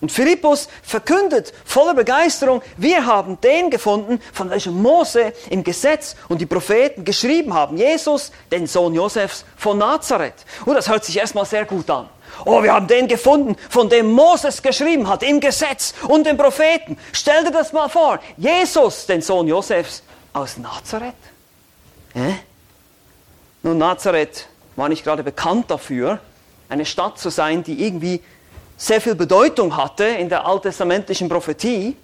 Und 0.00 0.12
Philippus 0.12 0.68
verkündet 0.82 1.54
voller 1.64 1.94
Begeisterung, 1.94 2.60
wir 2.76 3.06
haben 3.06 3.40
den 3.40 3.70
gefunden, 3.70 4.20
von 4.32 4.50
welchem 4.50 4.82
Mose 4.82 5.32
im 5.48 5.64
Gesetz 5.64 6.16
und 6.28 6.40
die 6.40 6.46
Propheten 6.46 7.04
geschrieben 7.04 7.54
haben, 7.54 7.78
Jesus, 7.78 8.30
den 8.50 8.66
Sohn 8.66 8.92
Josefs 8.92 9.44
von 9.56 9.78
Nazareth. 9.78 10.34
Und 10.66 10.74
das 10.74 10.88
hört 10.88 11.04
sich 11.04 11.16
erstmal 11.16 11.46
sehr 11.46 11.64
gut 11.64 11.88
an. 11.88 12.08
Oh, 12.44 12.62
wir 12.62 12.74
haben 12.74 12.86
den 12.86 13.08
gefunden, 13.08 13.56
von 13.70 13.88
dem 13.88 14.12
Moses 14.12 14.60
geschrieben 14.60 15.08
hat, 15.08 15.22
im 15.22 15.40
Gesetz 15.40 15.94
und 16.08 16.26
den 16.26 16.36
Propheten. 16.36 16.98
Stell 17.12 17.44
dir 17.44 17.52
das 17.52 17.72
mal 17.72 17.88
vor, 17.88 18.18
Jesus, 18.36 19.06
den 19.06 19.22
Sohn 19.22 19.48
Josefs 19.48 20.02
aus 20.34 20.58
Nazareth. 20.58 21.14
Hä? 22.12 22.34
Nun, 23.66 23.78
Nazareth 23.78 24.46
war 24.76 24.88
nicht 24.88 25.02
gerade 25.02 25.24
bekannt 25.24 25.72
dafür, 25.72 26.20
eine 26.68 26.86
Stadt 26.86 27.18
zu 27.18 27.30
sein, 27.30 27.64
die 27.64 27.84
irgendwie 27.84 28.22
sehr 28.76 29.00
viel 29.00 29.16
Bedeutung 29.16 29.76
hatte 29.76 30.04
in 30.04 30.28
der 30.28 30.46
alttestamentlichen 30.46 31.28
Prophetie. 31.28 31.96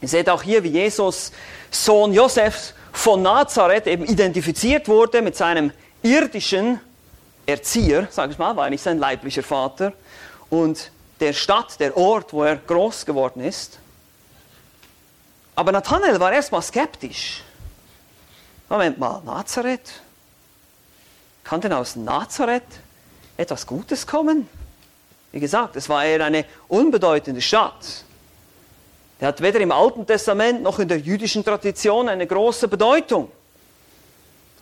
Ihr 0.00 0.08
seht 0.08 0.28
auch 0.28 0.42
hier, 0.42 0.64
wie 0.64 0.70
Jesus, 0.70 1.30
Sohn 1.70 2.12
Josefs 2.12 2.74
von 2.92 3.22
Nazareth, 3.22 3.86
eben 3.86 4.06
identifiziert 4.06 4.88
wurde 4.88 5.22
mit 5.22 5.36
seinem 5.36 5.70
irdischen 6.02 6.80
Erzieher, 7.46 8.08
sage 8.10 8.32
ich 8.32 8.38
mal, 8.38 8.56
war 8.56 8.68
nicht 8.68 8.82
sein 8.82 8.98
leiblicher 8.98 9.44
Vater, 9.44 9.92
und 10.50 10.90
der 11.20 11.32
Stadt, 11.32 11.78
der 11.78 11.96
Ort, 11.96 12.32
wo 12.32 12.42
er 12.42 12.56
groß 12.56 13.06
geworden 13.06 13.40
ist. 13.40 13.78
Aber 15.54 15.70
Nathanael 15.70 16.18
war 16.18 16.32
erstmal 16.32 16.62
skeptisch. 16.62 17.44
Moment 18.68 18.98
mal, 18.98 19.22
Nazareth? 19.24 20.02
Kann 21.46 21.60
denn 21.60 21.72
aus 21.72 21.94
Nazareth 21.94 22.64
etwas 23.36 23.68
Gutes 23.68 24.04
kommen? 24.04 24.48
Wie 25.30 25.38
gesagt, 25.38 25.76
es 25.76 25.88
war 25.88 26.04
eher 26.04 26.24
eine 26.24 26.44
unbedeutende 26.66 27.40
Stadt. 27.40 28.02
Der 29.20 29.28
hat 29.28 29.40
weder 29.40 29.60
im 29.60 29.70
Alten 29.70 30.04
Testament 30.04 30.62
noch 30.62 30.80
in 30.80 30.88
der 30.88 30.98
jüdischen 30.98 31.44
Tradition 31.44 32.08
eine 32.08 32.26
große 32.26 32.66
Bedeutung. 32.66 33.30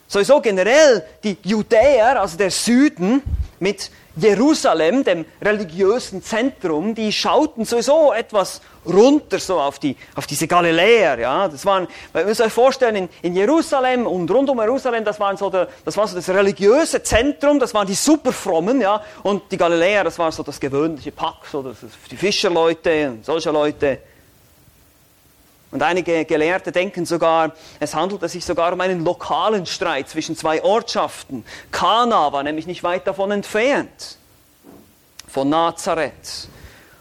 Sowieso 0.09 0.43
generell 0.43 1.03
die 1.23 1.39
Judäer, 1.43 2.21
also 2.21 2.37
der 2.37 2.51
Süden, 2.51 3.23
mit 3.61 3.91
Jerusalem, 4.17 5.03
dem 5.03 5.25
religiösen 5.43 6.23
Zentrum, 6.23 6.95
die 6.95 7.13
schauten 7.13 7.65
sowieso 7.65 8.13
etwas 8.13 8.61
runter 8.87 9.39
so 9.39 9.59
auf, 9.61 9.79
die, 9.79 9.97
auf 10.15 10.27
diese 10.27 10.47
Galiläer. 10.47 11.19
Ja? 11.19 11.49
Das 11.49 11.67
waren, 11.67 11.89
man 12.13 12.27
muss 12.27 12.41
euch 12.41 12.53
vorstellen, 12.53 12.97
in, 12.97 13.09
in 13.23 13.35
Jerusalem 13.35 14.07
und 14.07 14.31
rund 14.31 14.49
um 14.51 14.61
Jerusalem, 14.61 15.05
das, 15.05 15.19
waren 15.19 15.37
so 15.37 15.51
der, 15.51 15.69
das 15.85 15.97
war 15.97 16.07
so 16.07 16.15
das 16.15 16.29
religiöse 16.29 17.03
Zentrum, 17.03 17.59
das 17.59 17.75
waren 17.75 17.87
die 17.87 17.95
Superfrommen, 17.95 18.81
ja? 18.81 19.03
und 19.23 19.51
die 19.51 19.57
Galiläer, 19.57 20.05
das 20.05 20.19
war 20.19 20.31
so 20.31 20.43
das 20.43 20.61
gewöhnliche 20.61 21.11
Pack, 21.11 21.47
so 21.51 21.63
das, 21.63 21.79
die 22.11 22.17
Fischerleute 22.17 23.11
und 23.11 23.25
solche 23.25 23.51
Leute. 23.51 23.99
Und 25.75 25.83
einige 25.83 26.25
Gelehrte 26.25 26.71
denken 26.71 27.05
sogar, 27.05 27.51
es 27.81 27.97
handelte 27.97 28.29
sich 28.29 28.45
sogar 28.45 28.73
um 28.73 28.81
einen 28.81 29.05
lokalen 29.05 29.67
Streit 29.67 30.09
zwischen 30.09 30.37
zwei 30.37 30.63
Ortschaften. 30.63 31.45
Kana 31.73 32.33
war 32.33 32.45
nämlich 32.45 32.69
nicht 32.69 32.85
weit 32.85 33.09
davon 33.09 33.33
entfernt, 33.33 34.17
von 35.27 35.49
Nazareth. 35.49 36.47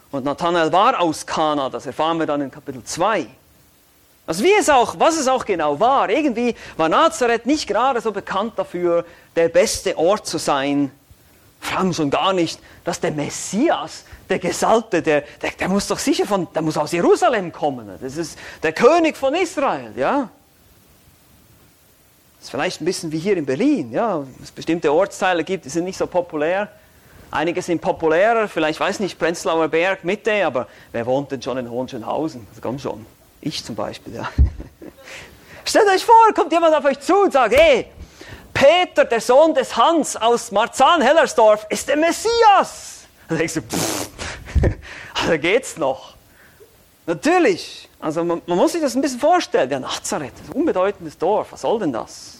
Und 0.09 0.25
Nathanael 0.25 0.71
war 0.71 0.99
aus 0.99 1.23
Kana, 1.23 1.69
das 1.69 1.85
erfahren 1.85 2.17
wir 2.17 2.25
dann 2.25 2.41
in 2.41 2.49
Kapitel 2.49 2.83
2. 2.83 3.27
Also 4.25 4.43
wie 4.43 4.53
es 4.59 4.67
auch, 4.69 4.95
was 4.97 5.19
es 5.19 5.27
auch 5.27 5.45
genau 5.45 5.79
war, 5.79 6.09
irgendwie 6.09 6.55
war 6.75 6.89
Nazareth 6.89 7.45
nicht 7.45 7.67
gerade 7.67 8.01
so 8.01 8.11
bekannt 8.11 8.53
dafür, 8.55 9.05
der 9.35 9.49
beste 9.49 9.95
Ort 9.99 10.25
zu 10.25 10.39
sein. 10.39 10.89
Allem 11.75 11.93
schon 11.93 12.09
gar 12.09 12.33
nicht, 12.33 12.59
dass 12.83 12.99
der 12.99 13.11
Messias 13.11 14.03
der 14.29 14.39
Gesalbte, 14.39 15.01
der, 15.01 15.21
der, 15.41 15.51
der, 15.51 15.69
muss 15.69 15.87
doch 15.87 15.99
sicher 15.99 16.25
von, 16.25 16.47
der 16.53 16.61
muss 16.61 16.77
aus 16.77 16.91
Jerusalem 16.91 17.51
kommen. 17.51 17.89
Das 18.01 18.17
ist 18.17 18.37
der 18.61 18.73
König 18.73 19.17
von 19.17 19.33
Israel, 19.33 19.91
ja. 19.95 20.29
Das 22.37 22.45
ist 22.45 22.49
vielleicht 22.49 22.81
ein 22.81 22.85
bisschen 22.85 23.11
wie 23.11 23.19
hier 23.19 23.37
in 23.37 23.45
Berlin, 23.45 23.91
ja. 23.91 24.23
Es 24.41 24.51
bestimmte 24.51 24.91
Ortsteile 24.91 25.43
gibt, 25.43 25.65
die 25.65 25.69
sind 25.69 25.85
nicht 25.85 25.97
so 25.97 26.07
populär. 26.07 26.69
Einige 27.31 27.61
sind 27.61 27.81
populärer, 27.81 28.47
vielleicht 28.47 28.79
weiß 28.79 28.99
nicht, 28.99 29.17
Prenzlauer 29.17 29.67
Berg, 29.67 30.03
Mitte, 30.03 30.45
aber 30.45 30.67
wer 30.91 31.05
wohnt 31.05 31.31
denn 31.31 31.41
schon 31.41 31.57
in 31.57 31.69
Hohenschönhausen? 31.69 32.45
Also 32.49 32.61
komm 32.61 32.77
schon. 32.77 33.05
Ich 33.41 33.63
zum 33.63 33.75
Beispiel, 33.75 34.13
ja. 34.13 34.29
Stellt 35.65 35.87
euch 35.87 36.05
vor, 36.05 36.33
kommt 36.35 36.51
jemand 36.51 36.75
auf 36.75 36.85
euch 36.85 36.99
zu 36.99 37.15
und 37.15 37.33
sagt, 37.33 37.55
hey, 37.55 37.87
Peter, 38.53 39.05
der 39.05 39.21
Sohn 39.21 39.53
des 39.53 39.75
Hans 39.75 40.15
aus 40.15 40.51
Marzahn-Hellersdorf, 40.51 41.65
ist 41.69 41.87
der 41.87 41.97
Messias. 41.97 43.05
Dann 43.27 43.37
denkst 43.37 43.55
du, 43.55 43.61
pff, 43.61 44.09
also 45.15 45.37
geht's 45.39 45.77
noch. 45.77 46.15
Natürlich, 47.05 47.89
also 47.99 48.23
man, 48.23 48.41
man, 48.45 48.57
muss 48.57 48.73
sich 48.73 48.81
das 48.81 48.95
ein 48.95 49.01
bisschen 49.01 49.19
vorstellen. 49.19 49.69
Ja, 49.69 49.79
Nazareth, 49.79 50.33
ein 50.47 50.53
unbedeutendes 50.53 51.17
Dorf, 51.17 51.51
was 51.51 51.61
soll 51.61 51.79
denn 51.79 51.91
das? 51.91 52.37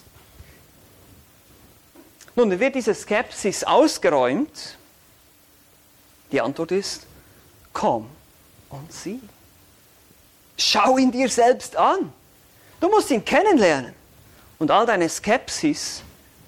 Nun, 2.36 2.50
dann 2.50 2.60
wird 2.60 2.76
diese 2.76 2.94
Skepsis 2.94 3.64
ausgeräumt. 3.64 4.78
Die 6.32 6.42
Antwort 6.42 6.72
ist, 6.72 7.06
komm 7.74 8.10
und 8.70 8.92
sieh. 8.92 9.20
Schau 10.58 10.98
ihn 10.98 11.12
dir 11.12 11.30
selbst 11.30 11.76
an. 11.76 12.12
Du 12.80 12.90
musst 12.90 13.12
ihn 13.12 13.24
kennenlernen. 13.24 13.94
Und 14.64 14.72
all 14.72 14.86
deine 14.86 15.10
Skepsis 15.10 16.04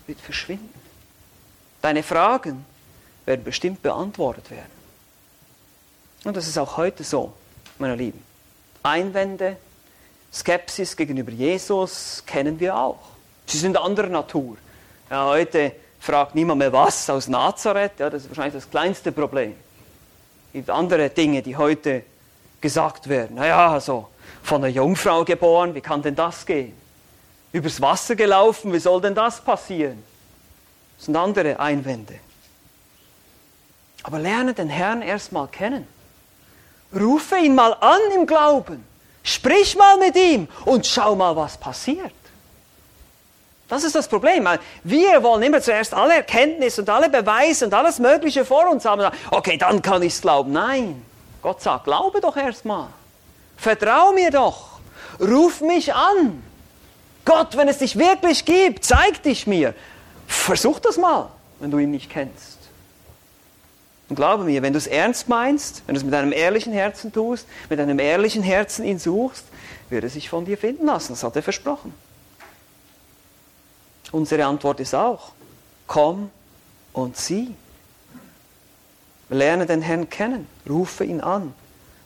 wird 0.07 0.21
verschwinden. 0.21 0.73
Deine 1.81 2.01
Fragen 2.01 2.63
werden 3.25 3.43
bestimmt 3.43 3.81
beantwortet 3.81 4.49
werden. 4.51 4.71
Und 6.23 6.37
das 6.37 6.47
ist 6.47 6.57
auch 6.57 6.77
heute 6.77 7.03
so, 7.03 7.33
meine 7.77 7.95
Lieben. 7.95 8.23
Einwände, 8.83 9.57
Skepsis 10.31 10.95
gegenüber 10.95 11.29
Jesus 11.33 12.23
kennen 12.25 12.57
wir 12.57 12.77
auch. 12.77 13.01
Sie 13.47 13.57
sind 13.57 13.75
anderer 13.75 14.07
Natur. 14.07 14.55
Ja, 15.11 15.25
heute 15.25 15.73
fragt 15.99 16.35
niemand 16.35 16.59
mehr 16.59 16.71
was 16.71 17.09
aus 17.09 17.27
Nazareth. 17.27 17.99
Ja, 17.99 18.09
das 18.09 18.21
ist 18.21 18.29
wahrscheinlich 18.29 18.63
das 18.63 18.71
kleinste 18.71 19.11
Problem. 19.11 19.57
Es 20.47 20.53
gibt 20.53 20.69
andere 20.69 21.09
Dinge, 21.09 21.41
die 21.41 21.57
heute 21.57 22.03
gesagt 22.61 23.09
werden. 23.09 23.35
Naja, 23.35 23.73
also 23.73 24.07
von 24.41 24.63
einer 24.63 24.73
Jungfrau 24.73 25.25
geboren, 25.25 25.75
wie 25.75 25.81
kann 25.81 26.01
denn 26.01 26.15
das 26.15 26.45
gehen? 26.45 26.84
Übers 27.55 27.79
Wasser 27.79 28.17
gelaufen, 28.17 28.73
wie 28.73 28.79
soll 28.79 28.99
denn 28.99 29.15
das 29.15 29.39
passieren? 29.39 30.03
Das 30.97 31.05
sind 31.05 31.15
andere 31.15 31.57
Einwände. 31.57 32.19
Aber 34.03 34.19
lerne 34.19 34.53
den 34.53 34.67
Herrn 34.67 35.01
erstmal 35.01 35.47
kennen. 35.47 35.87
Rufe 36.93 37.37
ihn 37.37 37.55
mal 37.55 37.71
an 37.79 38.01
im 38.13 38.25
Glauben. 38.27 38.85
Sprich 39.23 39.77
mal 39.77 39.97
mit 39.97 40.17
ihm 40.17 40.49
und 40.65 40.85
schau 40.85 41.15
mal, 41.15 41.33
was 41.37 41.57
passiert. 41.57 42.11
Das 43.69 43.85
ist 43.85 43.95
das 43.95 44.09
Problem. 44.09 44.49
Wir 44.83 45.23
wollen 45.23 45.43
immer 45.43 45.61
zuerst 45.61 45.93
alle 45.93 46.15
Erkenntnis 46.15 46.77
und 46.77 46.89
alle 46.89 47.09
Beweise 47.09 47.67
und 47.67 47.73
alles 47.73 47.99
Mögliche 47.99 48.43
vor 48.43 48.69
uns 48.69 48.83
haben. 48.83 49.09
Okay, 49.31 49.57
dann 49.57 49.81
kann 49.81 50.03
ich 50.03 50.11
es 50.11 50.21
glauben. 50.21 50.51
Nein, 50.51 51.05
Gott 51.41 51.61
sagt, 51.61 51.85
glaube 51.85 52.19
doch 52.19 52.35
erstmal. 52.35 52.89
Vertrau 53.55 54.11
mir 54.11 54.29
doch. 54.29 54.81
Ruf 55.21 55.61
mich 55.61 55.93
an. 55.93 56.43
Gott, 57.25 57.57
wenn 57.57 57.67
es 57.67 57.79
dich 57.79 57.97
wirklich 57.97 58.45
gibt, 58.45 58.85
zeig 58.85 59.23
dich 59.23 59.47
mir. 59.47 59.73
Versuch 60.27 60.79
das 60.79 60.97
mal, 60.97 61.29
wenn 61.59 61.71
du 61.71 61.79
ihn 61.79 61.91
nicht 61.91 62.09
kennst. 62.09 62.55
Und 64.07 64.15
glaube 64.15 64.43
mir, 64.43 64.61
wenn 64.61 64.73
du 64.73 64.77
es 64.77 64.85
ernst 64.85 65.27
meinst, 65.27 65.81
wenn 65.87 65.95
du 65.95 65.99
es 65.99 66.05
mit 66.05 66.13
einem 66.13 66.31
ehrlichen 66.31 66.71
Herzen 66.71 67.11
tust, 67.11 67.47
mit 67.69 67.79
einem 67.79 67.97
ehrlichen 67.97 68.43
Herzen 68.43 68.85
ihn 68.85 68.99
suchst, 68.99 69.45
wird 69.89 70.03
er 70.03 70.09
sich 70.09 70.29
von 70.29 70.45
dir 70.45 70.57
finden 70.57 70.85
lassen. 70.85 71.13
Das 71.13 71.23
hat 71.23 71.35
er 71.35 71.43
versprochen. 71.43 71.93
Unsere 74.11 74.45
Antwort 74.45 74.79
ist 74.79 74.93
auch, 74.93 75.31
komm 75.87 76.29
und 76.93 77.17
sieh. 77.17 77.55
Lerne 79.29 79.65
den 79.65 79.81
Herrn 79.81 80.07
kennen, 80.09 80.47
rufe 80.69 81.03
ihn 81.03 81.19
an. 81.19 81.53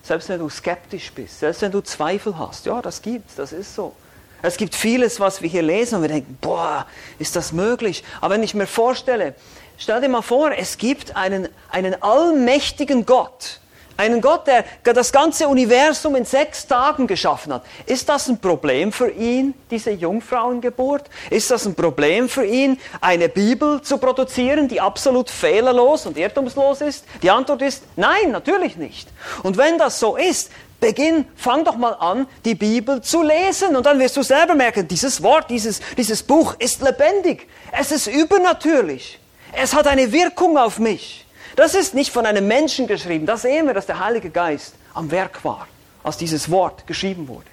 Selbst 0.02 0.30
wenn 0.30 0.40
du 0.40 0.50
skeptisch 0.50 1.12
bist, 1.12 1.40
selbst 1.40 1.62
wenn 1.62 1.72
du 1.72 1.82
Zweifel 1.82 2.38
hast, 2.38 2.66
ja, 2.66 2.82
das 2.82 3.02
gibt's, 3.02 3.36
das 3.36 3.52
ist 3.52 3.76
so. 3.76 3.94
Es 4.42 4.58
gibt 4.58 4.76
vieles, 4.76 5.20
was 5.20 5.42
wir 5.42 5.50
hier 5.50 5.62
lesen 5.62 5.96
und 5.96 6.02
wir 6.04 6.10
denken, 6.10 6.38
boah, 6.40 6.86
ist 7.18 7.36
das 7.36 7.52
möglich? 7.52 8.04
Aber 8.22 8.36
wenn 8.36 8.44
ich 8.44 8.54
mir 8.54 8.68
vorstelle, 8.68 9.36
stell 9.78 10.02
dir 10.02 10.10
mal 10.10 10.22
vor, 10.22 10.52
es 10.52 10.78
gibt 10.78 11.16
einen, 11.16 11.50
einen 11.70 12.02
allmächtigen 12.02 13.06
Gott, 13.06 13.60
einen 13.98 14.22
Gott, 14.22 14.48
der 14.48 14.64
das 14.86 15.12
ganze 15.12 15.50
Universum 15.50 16.16
in 16.16 16.24
sechs 16.24 16.66
Tagen 16.66 17.06
geschaffen 17.06 17.52
hat. 17.52 17.66
Ist 17.86 18.08
das 18.08 18.30
ein 18.30 18.40
Problem 18.40 18.94
für 18.94 19.12
ihn, 19.12 19.54
diese 19.70 19.92
Jungfrauengeburt? 19.92 21.10
Ist 21.30 21.52
das 21.52 21.66
ein 21.66 21.76
Problem 21.76 22.30
für 22.30 22.46
ihn, 22.46 22.80
eine 23.02 23.28
Bibel 23.28 23.82
zu 23.82 23.98
produzieren, 23.98 24.70
die 24.70 24.80
absolut 24.80 25.30
fehlerlos 25.30 26.06
und 26.06 26.18
irrtumslos 26.18 26.80
ist? 26.80 27.04
Die 27.22 27.30
Antwort 27.30 27.62
ist 27.62 27.84
nein, 27.98 28.32
natürlich 28.32 28.78
nicht. 28.78 29.10
Und 29.44 29.58
wenn 29.58 29.78
das 29.78 30.00
so 30.00 30.16
ist, 30.16 30.50
Beginn, 30.80 31.26
fang 31.36 31.66
doch 31.66 31.76
mal 31.76 31.92
an, 31.94 32.26
die 32.46 32.56
Bibel 32.56 33.02
zu 33.02 33.22
lesen 33.22 33.76
und 33.76 33.86
dann 33.86 34.00
wirst 34.00 34.16
du 34.16 34.24
selber 34.24 34.56
merken, 34.56 34.88
dieses 34.88 35.22
Wort, 35.22 35.50
dieses, 35.50 35.82
dieses 35.98 36.24
Buch 36.24 36.56
ist 36.60 36.82
lebendig. 36.82 37.48
Es 37.72 37.92
ist 37.92 38.08
übernatürlich. 38.08 39.20
Es 39.54 39.74
hat 39.74 39.88
eine 39.88 40.12
Wirkung 40.12 40.58
auf 40.58 40.80
mich. 40.80 41.26
Das 41.56 41.76
ist 41.76 41.94
nicht 41.94 42.12
von 42.12 42.26
einem 42.26 42.48
Menschen 42.48 42.88
geschrieben. 42.88 43.26
Da 43.26 43.36
sehen 43.36 43.68
wir, 43.68 43.74
dass 43.74 43.86
der 43.86 44.00
Heilige 44.00 44.30
Geist 44.30 44.74
am 44.94 45.12
Werk 45.12 45.44
war, 45.44 45.68
als 46.04 46.18
dieses 46.18 46.50
Wort 46.50 46.88
geschrieben 46.88 47.28
wurde. 47.28 47.48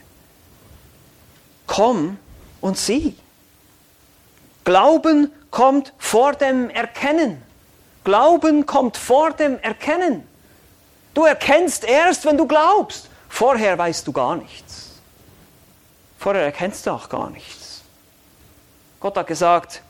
Komm 1.67 2.19
und 2.61 2.79
sieh. 2.79 3.17
Glauben 4.65 5.33
kommt 5.51 5.93
vor 5.99 6.35
dem 6.35 6.71
Erkennen. 6.71 7.43
Glauben 8.05 8.67
kommt 8.67 8.97
vor 8.97 9.33
dem 9.33 9.59
Erkennen. 9.61 10.27
Du 11.15 11.25
erkennst 11.25 11.85
erst, 11.85 12.25
wenn 12.25 12.37
du 12.37 12.47
glaubst. 12.47 13.09
Vorher 13.37 13.77
weißt 13.77 14.07
du 14.07 14.12
gar 14.12 14.37
nichts. 14.37 14.92
Vorher 16.18 16.42
erkennst 16.42 16.87
du 16.87 16.90
auch 16.90 17.11
gar 17.11 17.29
nichts. 17.29 17.83
Gott 18.99 19.14
hat 19.14 19.27
gesagt, 19.27 19.83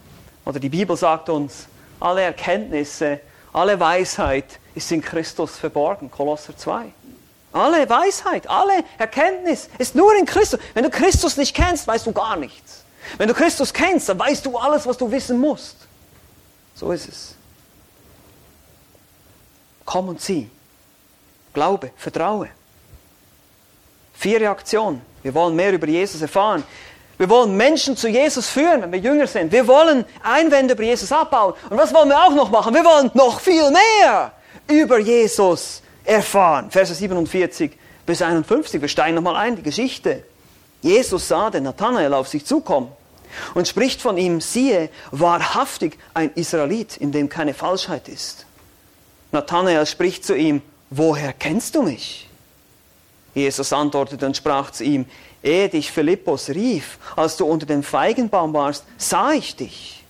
oder 0.44 0.59
die 0.59 0.68
Bibel 0.68 0.96
sagt 0.96 1.28
uns, 1.28 1.68
alle 2.00 2.22
Erkenntnisse 2.22 3.20
alle 3.52 3.78
Weisheit 3.78 4.59
ist 4.74 4.90
in 4.90 5.00
Christus 5.00 5.56
verborgen, 5.56 6.11
Kolosser 6.11 6.56
2. 6.56 6.92
Alle 7.52 7.88
Weisheit, 7.88 8.50
alle 8.50 8.85
Erkenntnis 8.98 9.70
ist 9.78 9.94
nur 9.94 10.14
in 10.16 10.26
Christus. 10.26 10.59
Wenn 10.74 10.82
du 10.82 10.90
Christus 10.90 11.37
nicht 11.37 11.54
kennst, 11.54 11.87
weißt 11.87 12.04
du 12.04 12.12
gar 12.12 12.35
nichts. 12.35 12.82
Wenn 13.16 13.28
du 13.28 13.35
Christus 13.35 13.72
kennst, 13.72 14.09
dann 14.09 14.18
weißt 14.18 14.44
du 14.44 14.59
alles, 14.59 14.87
was 14.87 14.98
du 14.98 15.09
wissen 15.09 15.38
musst. 15.38 15.76
So 16.74 16.90
ist 16.90 17.09
es. 17.09 17.35
Komm 19.85 20.09
und 20.09 20.20
sieh. 20.20 20.50
Glaube, 21.54 21.92
vertraue. 21.96 22.50
Vier 24.18 24.40
Reaktionen. 24.40 25.02
Wir 25.22 25.35
wollen 25.35 25.57
mehr 25.57 25.72
über 25.72 25.87
Jesus 25.87 26.22
erfahren. 26.22 26.64
Wir 27.18 27.29
wollen 27.31 27.57
Menschen 27.57 27.96
zu 27.96 28.09
Jesus 28.09 28.48
führen, 28.48 28.83
wenn 28.83 28.92
wir 28.92 28.98
jünger 28.98 29.26
sind. 29.26 29.50
Wir 29.50 29.66
wollen 29.66 30.05
Einwände 30.22 30.74
über 30.74 30.83
Jesus 30.83 31.11
abbauen. 31.11 31.55
Und 31.70 31.79
was 31.79 31.92
wollen 31.94 32.09
wir 32.09 32.22
auch 32.22 32.35
noch 32.35 32.50
machen? 32.50 32.74
Wir 32.74 32.85
wollen 32.85 33.11
noch 33.14 33.40
viel 33.40 33.70
mehr 33.70 34.33
über 34.68 34.98
Jesus 34.98 35.83
erfahren. 36.05 36.70
Verse 36.70 36.94
47 36.94 37.72
bis 38.05 38.22
51. 38.22 38.81
Wir 38.81 38.88
steigen 38.88 39.14
nochmal 39.14 39.37
ein, 39.37 39.57
die 39.57 39.62
Geschichte. 39.62 40.24
Jesus 40.83 41.29
sah 41.29 41.50
den 41.50 41.64
Nathanael 41.64 42.12
auf 42.14 42.29
sich 42.29 42.44
zukommen 42.44 42.92
und 43.55 43.66
spricht 43.66 44.00
von 44.00 44.18
ihm, 44.18 44.40
siehe, 44.40 44.90
wahrhaftig 45.11 45.98
ein 46.14 46.31
Israelit, 46.35 46.96
in 46.96 47.12
dem 47.12 47.29
keine 47.29 47.55
Falschheit 47.55 48.09
ist. 48.09 48.46
Nathanael 49.33 49.87
spricht 49.87 50.24
zu 50.24 50.37
ihm, 50.37 50.62
woher 50.90 51.33
kennst 51.33 51.74
du 51.74 51.83
mich? 51.83 52.25
Jesus 53.37 53.70
antwortete 53.70 54.25
und 54.25 54.35
sprach 54.35 54.70
zu 54.70 54.83
ihm, 54.83 55.05
Ehe 55.42 55.68
dich 55.68 55.92
Philippus 55.92 56.49
rief, 56.49 56.99
als 57.16 57.37
du 57.37 57.44
unter 57.44 57.66
dem 57.66 57.83
Feigenbaum 57.83 58.55
warst, 58.55 58.85
sah 58.96 59.33
ich 59.33 59.55
dich. 59.55 60.03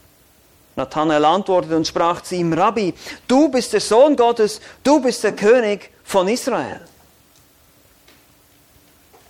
Nathanael 0.76 1.24
antwortete 1.24 1.76
und 1.76 1.88
sprach 1.88 2.20
zu 2.20 2.36
ihm, 2.36 2.52
Rabbi, 2.52 2.94
du 3.26 3.48
bist 3.48 3.72
der 3.72 3.80
Sohn 3.80 4.14
Gottes, 4.14 4.60
du 4.84 5.00
bist 5.00 5.24
der 5.24 5.34
König 5.34 5.90
von 6.04 6.28
Israel. 6.28 6.80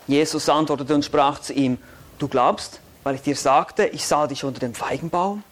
Jesus 0.06 0.46
antwortete 0.50 0.94
und 0.94 1.04
sprach 1.04 1.40
zu 1.40 1.54
ihm, 1.54 1.78
du 2.18 2.28
glaubst, 2.28 2.80
weil 3.02 3.14
ich 3.14 3.22
dir 3.22 3.34
sagte, 3.34 3.86
ich 3.86 4.06
sah 4.06 4.26
dich 4.26 4.44
unter 4.44 4.60
dem 4.60 4.74
Feigenbaum? 4.74 5.42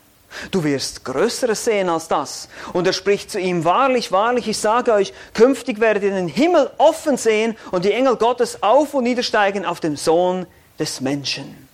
Du 0.51 0.65
wirst 0.65 1.05
Größeres 1.05 1.65
sehen 1.65 1.89
als 1.89 2.09
das. 2.09 2.49
Und 2.73 2.87
er 2.87 2.93
spricht 2.93 3.31
zu 3.31 3.39
ihm, 3.39 3.65
wahrlich, 3.65 4.13
wahrlich, 4.13 4.49
ich 4.49 4.59
sage 4.59 4.93
euch, 4.93 5.13
künftig 5.33 5.81
werdet 5.81 6.03
ihr 6.03 6.11
den 6.11 6.29
Himmel 6.29 6.71
offen 6.79 7.17
sehen 7.17 7.57
und 7.71 7.85
die 7.85 7.93
Engel 7.93 8.17
Gottes 8.17 8.63
auf 8.63 8.95
und 8.95 9.05
niedersteigen 9.05 9.65
auf 9.65 9.81
den 9.81 9.97
Sohn 9.97 10.47
des 10.79 11.01
Menschen. 11.01 11.69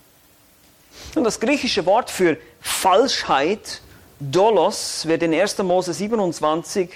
Und 1.15 1.23
das 1.23 1.39
griechische 1.39 1.85
Wort 1.85 2.09
für 2.09 2.37
Falschheit, 2.61 3.81
Dolos, 4.19 5.05
wird 5.05 5.23
in 5.23 5.33
1. 5.33 5.57
Mose 5.59 5.93
27, 5.93 6.89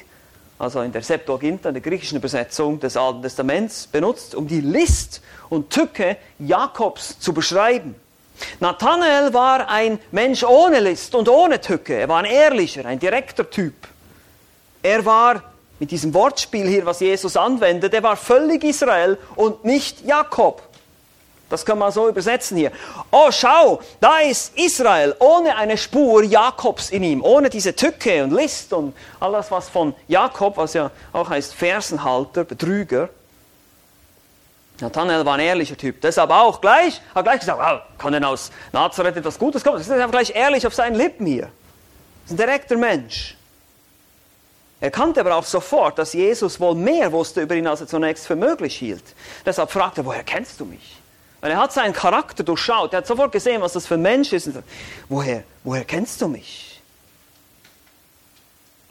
also 0.58 0.82
in 0.82 0.92
der 0.92 1.02
Septuaginta, 1.02 1.72
der 1.72 1.82
griechischen 1.82 2.18
Übersetzung 2.18 2.80
des 2.80 2.96
Alten 2.96 3.22
Testaments, 3.22 3.88
benutzt, 3.88 4.36
um 4.36 4.48
die 4.48 4.62
List 4.62 5.22
und 5.50 5.70
Tücke 5.70 6.18
Jakobs 6.40 7.20
zu 7.20 7.34
beschreiben. 7.34 7.96
Nathanael 8.60 9.34
war 9.34 9.70
ein 9.70 10.00
Mensch 10.12 10.44
ohne 10.44 10.80
List 10.80 11.16
und 11.16 11.30
ohne 11.30 11.62
Tücke. 11.62 11.96
Er 11.96 12.10
war 12.10 12.20
ein 12.20 12.26
ehrlicher, 12.26 12.86
ein 12.86 13.00
direkter 13.00 13.50
Typ. 13.50 13.74
Er 14.84 15.06
war 15.06 15.42
mit 15.80 15.92
diesem 15.92 16.14
Wortspiel 16.14 16.68
hier, 16.68 16.86
was 16.86 17.00
Jesus 17.00 17.36
anwendet, 17.36 17.94
er 17.94 18.04
war 18.04 18.16
völlig 18.16 18.64
Israel 18.64 19.18
und 19.36 19.66
nicht 19.66 20.06
Jakob. 20.06 20.62
Das 21.50 21.66
kann 21.66 21.78
man 21.78 21.92
so 21.92 22.10
übersetzen 22.10 22.58
hier. 22.58 22.72
Oh, 23.12 23.30
schau, 23.30 23.80
da 24.00 24.20
ist 24.20 24.58
Israel 24.58 25.16
ohne 25.20 25.56
eine 25.56 25.78
Spur 25.78 26.24
Jakobs 26.24 26.90
in 26.90 27.04
ihm, 27.04 27.24
ohne 27.24 27.50
diese 27.50 27.76
Tücke 27.76 28.24
und 28.24 28.32
List 28.32 28.74
und 28.74 28.96
alles, 29.20 29.52
was 29.52 29.70
von 29.70 29.94
Jakob, 30.08 30.58
was 30.58 30.74
ja 30.74 30.90
auch 31.14 31.30
heißt 31.30 31.54
Fersenhalter, 31.54 32.46
Betrüger, 32.46 33.10
Nathanael 34.82 35.26
war 35.26 35.36
ein 35.36 35.40
ehrlicher 35.40 35.78
Typ. 35.78 36.02
Deshalb 36.02 36.32
auch 36.32 36.60
gleich, 36.60 37.02
hat 37.14 37.24
gleich 37.24 37.40
gesagt, 37.40 37.60
wow, 37.60 37.82
kann 37.98 38.14
denn 38.14 38.24
aus 38.24 38.52
Nazareth 38.74 39.16
etwas 39.16 39.40
Gutes 39.40 39.64
kommen? 39.64 39.78
Das 39.78 39.88
ist 39.88 39.94
einfach 39.94 40.12
gleich 40.12 40.36
ehrlich 40.36 40.68
auf 40.68 40.74
seinen 40.74 40.96
Lippen 40.96 41.26
hier. 41.26 41.50
Das 42.24 42.32
ist 42.32 42.32
ein 42.32 42.38
direkter 42.38 42.78
Mensch. 42.78 43.36
Er 44.82 44.92
kannte 44.92 45.22
aber 45.22 45.36
auch 45.36 45.46
sofort, 45.46 45.98
dass 45.98 46.14
Jesus 46.14 46.60
wohl 46.60 46.76
mehr 46.76 47.12
wusste 47.12 47.42
über 47.42 47.56
ihn, 47.56 47.66
als 47.66 47.82
er 47.82 47.88
zunächst 47.88 48.28
für 48.28 48.36
möglich 48.36 48.76
hielt. 48.76 49.04
Deshalb 49.46 49.72
fragte 49.72 50.02
er, 50.02 50.06
woher 50.06 50.24
kennst 50.24 50.60
du 50.60 50.66
mich? 50.66 50.98
Weil 51.40 51.52
er 51.52 51.58
hat 51.58 51.72
seinen 51.72 51.94
Charakter 51.94 52.44
durchschaut. 52.44 52.94
Er 52.94 52.98
hat 52.98 53.08
sofort 53.08 53.32
gesehen, 53.32 53.62
was 53.62 53.74
das 53.74 53.88
für 53.88 53.94
ein 53.94 54.02
Mensch 54.02 54.34
ist. 54.34 54.46
Sagt, 54.46 54.68
woher, 55.08 55.44
woher 55.64 55.86
kennst 55.86 56.22
du 56.22 56.28
mich? 56.28 56.82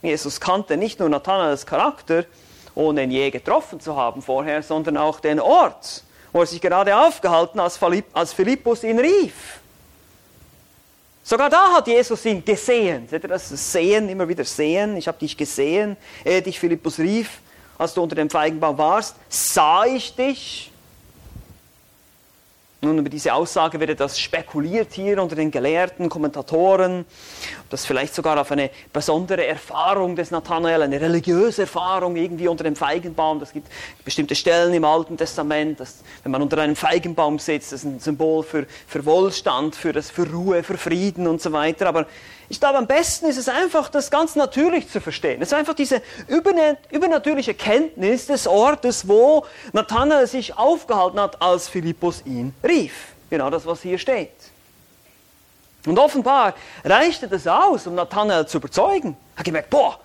Jesus 0.00 0.40
kannte 0.40 0.76
nicht 0.76 1.00
nur 1.00 1.08
Nathanaels 1.08 1.66
Charakter, 1.66 2.24
ohne 2.74 3.04
ihn 3.04 3.10
je 3.10 3.30
getroffen 3.30 3.80
zu 3.80 3.96
haben 3.96 4.22
vorher, 4.22 4.62
sondern 4.62 4.96
auch 4.96 5.20
den 5.20 5.40
Ort, 5.40 6.02
wo 6.32 6.40
er 6.40 6.46
sich 6.46 6.60
gerade 6.60 6.96
aufgehalten 6.96 7.60
hat, 7.60 7.80
als 8.12 8.32
Philippus 8.32 8.82
ihn 8.82 8.98
rief. 8.98 9.60
Sogar 11.22 11.48
da 11.48 11.72
hat 11.72 11.86
Jesus 11.86 12.24
ihn 12.26 12.44
gesehen. 12.44 13.08
Seht 13.08 13.22
ihr 13.22 13.28
das? 13.28 13.48
Sehen, 13.48 14.10
immer 14.10 14.28
wieder 14.28 14.44
sehen. 14.44 14.96
Ich 14.96 15.08
habe 15.08 15.18
dich 15.18 15.34
gesehen, 15.36 15.96
ehe 16.22 16.42
dich 16.42 16.60
Philippus 16.60 16.98
rief, 16.98 17.40
als 17.78 17.94
du 17.94 18.02
unter 18.02 18.14
dem 18.14 18.28
Feigenbaum 18.28 18.76
warst, 18.76 19.16
sah 19.28 19.86
ich 19.86 20.14
dich. 20.14 20.70
Nun, 22.84 22.98
über 22.98 23.08
diese 23.08 23.32
Aussage 23.32 23.80
wird 23.80 23.90
etwas 23.90 24.18
spekuliert 24.18 24.92
hier 24.92 25.22
unter 25.22 25.34
den 25.34 25.50
gelehrten 25.50 26.10
Kommentatoren, 26.10 27.06
ob 27.62 27.70
das 27.70 27.86
vielleicht 27.86 28.14
sogar 28.14 28.38
auf 28.38 28.52
eine 28.52 28.70
besondere 28.92 29.46
Erfahrung 29.46 30.16
des 30.16 30.30
Nathanael, 30.30 30.82
eine 30.82 31.00
religiöse 31.00 31.62
Erfahrung 31.62 32.14
irgendwie 32.16 32.46
unter 32.46 32.62
dem 32.62 32.76
Feigenbaum. 32.76 33.40
Das 33.40 33.54
gibt 33.54 33.68
bestimmte 34.04 34.34
Stellen 34.34 34.74
im 34.74 34.84
Alten 34.84 35.16
Testament, 35.16 35.80
dass, 35.80 36.02
wenn 36.22 36.32
man 36.32 36.42
unter 36.42 36.58
einem 36.58 36.76
Feigenbaum 36.76 37.38
sitzt, 37.38 37.72
das 37.72 37.84
ist 37.84 37.86
ein 37.86 38.00
Symbol 38.00 38.42
für, 38.42 38.66
für 38.86 39.06
Wohlstand, 39.06 39.74
für, 39.74 39.94
das, 39.94 40.10
für 40.10 40.30
Ruhe, 40.30 40.62
für 40.62 40.76
Frieden 40.76 41.26
und 41.26 41.40
so 41.40 41.52
weiter. 41.52 41.86
Aber 41.86 42.06
ich 42.48 42.60
glaube, 42.60 42.78
am 42.78 42.86
besten 42.86 43.26
ist 43.26 43.38
es 43.38 43.48
einfach, 43.48 43.88
das 43.88 44.10
ganz 44.10 44.36
natürlich 44.36 44.90
zu 44.90 45.00
verstehen. 45.00 45.40
Es 45.40 45.48
ist 45.48 45.54
einfach 45.54 45.74
diese 45.74 46.02
übernatürliche 46.28 47.54
Kenntnis 47.54 48.26
des 48.26 48.46
Ortes, 48.46 49.08
wo 49.08 49.46
Nathanael 49.72 50.26
sich 50.26 50.56
aufgehalten 50.56 51.18
hat, 51.18 51.40
als 51.40 51.68
Philippus 51.68 52.22
ihn 52.26 52.54
rief. 52.62 52.92
Genau 53.30 53.50
das, 53.50 53.64
was 53.64 53.80
hier 53.82 53.98
steht. 53.98 54.30
Und 55.86 55.98
offenbar 55.98 56.54
reichte 56.84 57.28
das 57.28 57.46
aus, 57.46 57.86
um 57.86 57.94
Nathanael 57.94 58.46
zu 58.46 58.58
überzeugen. 58.58 59.16
Er 59.34 59.38
hat 59.38 59.44
gemerkt, 59.44 59.70
boah, 59.70 59.98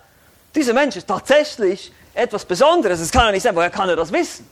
dieser 0.54 0.72
Mensch 0.72 0.96
ist 0.96 1.06
tatsächlich 1.06 1.92
etwas 2.14 2.44
Besonderes. 2.44 3.00
Es 3.00 3.10
kann 3.10 3.26
ja 3.26 3.32
nicht 3.32 3.42
sein, 3.42 3.54
woher 3.54 3.70
kann 3.70 3.88
er 3.88 3.96
das 3.96 4.12
wissen? 4.12 4.48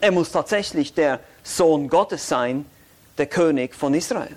Er 0.00 0.12
muss 0.12 0.30
tatsächlich 0.30 0.94
der 0.94 1.20
Sohn 1.42 1.88
Gottes 1.88 2.28
sein, 2.28 2.64
der 3.16 3.26
König 3.26 3.74
von 3.74 3.94
Israel. 3.94 4.36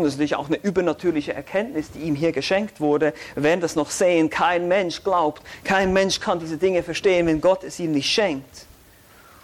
Und 0.00 0.06
das 0.06 0.14
ist 0.14 0.18
natürlich 0.18 0.36
auch 0.36 0.46
eine 0.46 0.56
übernatürliche 0.56 1.34
Erkenntnis, 1.34 1.90
die 1.92 2.00
ihm 2.00 2.14
hier 2.14 2.32
geschenkt 2.32 2.80
wurde. 2.80 3.12
Wir 3.34 3.42
werden 3.42 3.60
das 3.60 3.76
noch 3.76 3.90
sehen. 3.90 4.30
Kein 4.30 4.66
Mensch 4.66 5.04
glaubt, 5.04 5.42
kein 5.62 5.92
Mensch 5.92 6.20
kann 6.20 6.40
diese 6.40 6.56
Dinge 6.56 6.82
verstehen, 6.82 7.26
wenn 7.26 7.40
Gott 7.40 7.64
es 7.64 7.78
ihm 7.78 7.92
nicht 7.92 8.10
schenkt. 8.10 8.66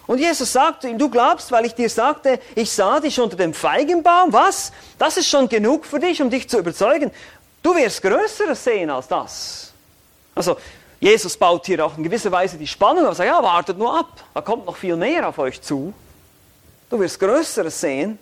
Und 0.07 0.19
Jesus 0.19 0.53
sagte 0.53 0.89
ihm, 0.89 0.99
du 0.99 1.11
glaubst, 1.11 1.51
weil 1.53 1.67
ich 1.67 1.75
dir 1.75 1.91
sagte, 1.91 2.39
ich 2.55 2.71
sah 2.71 3.01
dich 3.01 3.21
unter 3.21 3.37
dem 3.37 3.53
Feigenbaum. 3.53 4.33
Was? 4.33 4.73
Das 4.99 5.17
ist 5.17 5.29
schon 5.29 5.49
genug 5.49 5.85
für 5.85 5.99
dich, 5.99 6.23
um 6.23 6.31
dich 6.31 6.49
zu 6.49 6.59
überzeugen. 6.59 7.11
Du 7.63 7.75
wirst 7.75 8.01
Größeres 8.03 8.63
sehen 8.63 8.89
als 8.89 9.09
das. 9.09 9.73
Also, 10.35 10.57
Jesus 11.01 11.37
baut 11.37 11.67
hier 11.67 11.85
auch 11.85 11.99
in 11.99 12.05
gewisser 12.05 12.33
Weise 12.33 12.57
die 12.57 12.67
Spannung 12.67 13.07
auf. 13.07 13.17
Sagt, 13.17 13.29
ja, 13.29 13.43
wartet 13.43 13.77
nur 13.77 13.99
ab. 13.99 14.25
Da 14.33 14.41
kommt 14.41 14.65
noch 14.65 14.77
viel 14.77 14.97
mehr 14.97 15.29
auf 15.29 15.39
euch 15.39 15.61
zu. 15.61 15.93
Du 16.89 17.01
wirst 17.01 17.19
Größeres 17.19 17.81
sehen. 17.81 18.19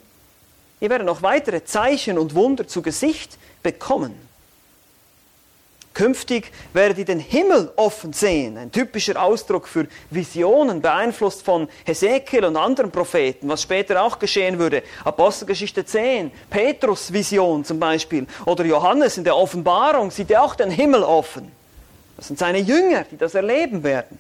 Ihr 0.81 0.91
werdet 0.91 1.07
noch 1.07 1.23
weitere 1.23 1.65
Zeichen 1.65 2.19
und 2.19 2.35
Wunder 2.35 2.67
zu 2.67 2.83
Gesicht 2.83 3.39
bekommen. 3.63 4.15
Künftig 5.95 6.51
werdet 6.73 6.99
ihr 6.99 7.05
den 7.05 7.21
Himmel 7.21 7.73
offen 7.77 8.13
sehen, 8.13 8.59
ein 8.59 8.73
typischer 8.73 9.23
Ausdruck 9.23 9.69
für 9.69 9.87
Visionen, 10.11 10.83
beeinflusst 10.83 11.45
von 11.45 11.69
Hesekiel 11.85 12.45
und 12.45 12.57
anderen 12.57 12.91
Propheten, 12.91 13.49
was 13.49 13.63
später 13.63 14.03
auch 14.03 14.19
geschehen 14.19 14.59
würde. 14.59 14.83
Apostelgeschichte 15.05 15.87
10, 15.87 16.33
Petrus 16.51 17.13
Vision 17.13 17.65
zum 17.65 17.79
Beispiel, 17.79 18.27
oder 18.45 18.65
Johannes 18.65 19.19
in 19.19 19.25
der 19.25 19.37
Offenbarung 19.37 20.11
sieht 20.11 20.33
er 20.33 20.43
auch 20.43 20.57
den 20.57 20.71
Himmel 20.71 21.05
offen. 21.05 21.53
Das 22.17 22.27
sind 22.27 22.41
seine 22.41 22.59
Jünger, 22.59 23.05
die 23.09 23.17
das 23.17 23.37
erleben 23.37 23.85
werden. 23.85 24.19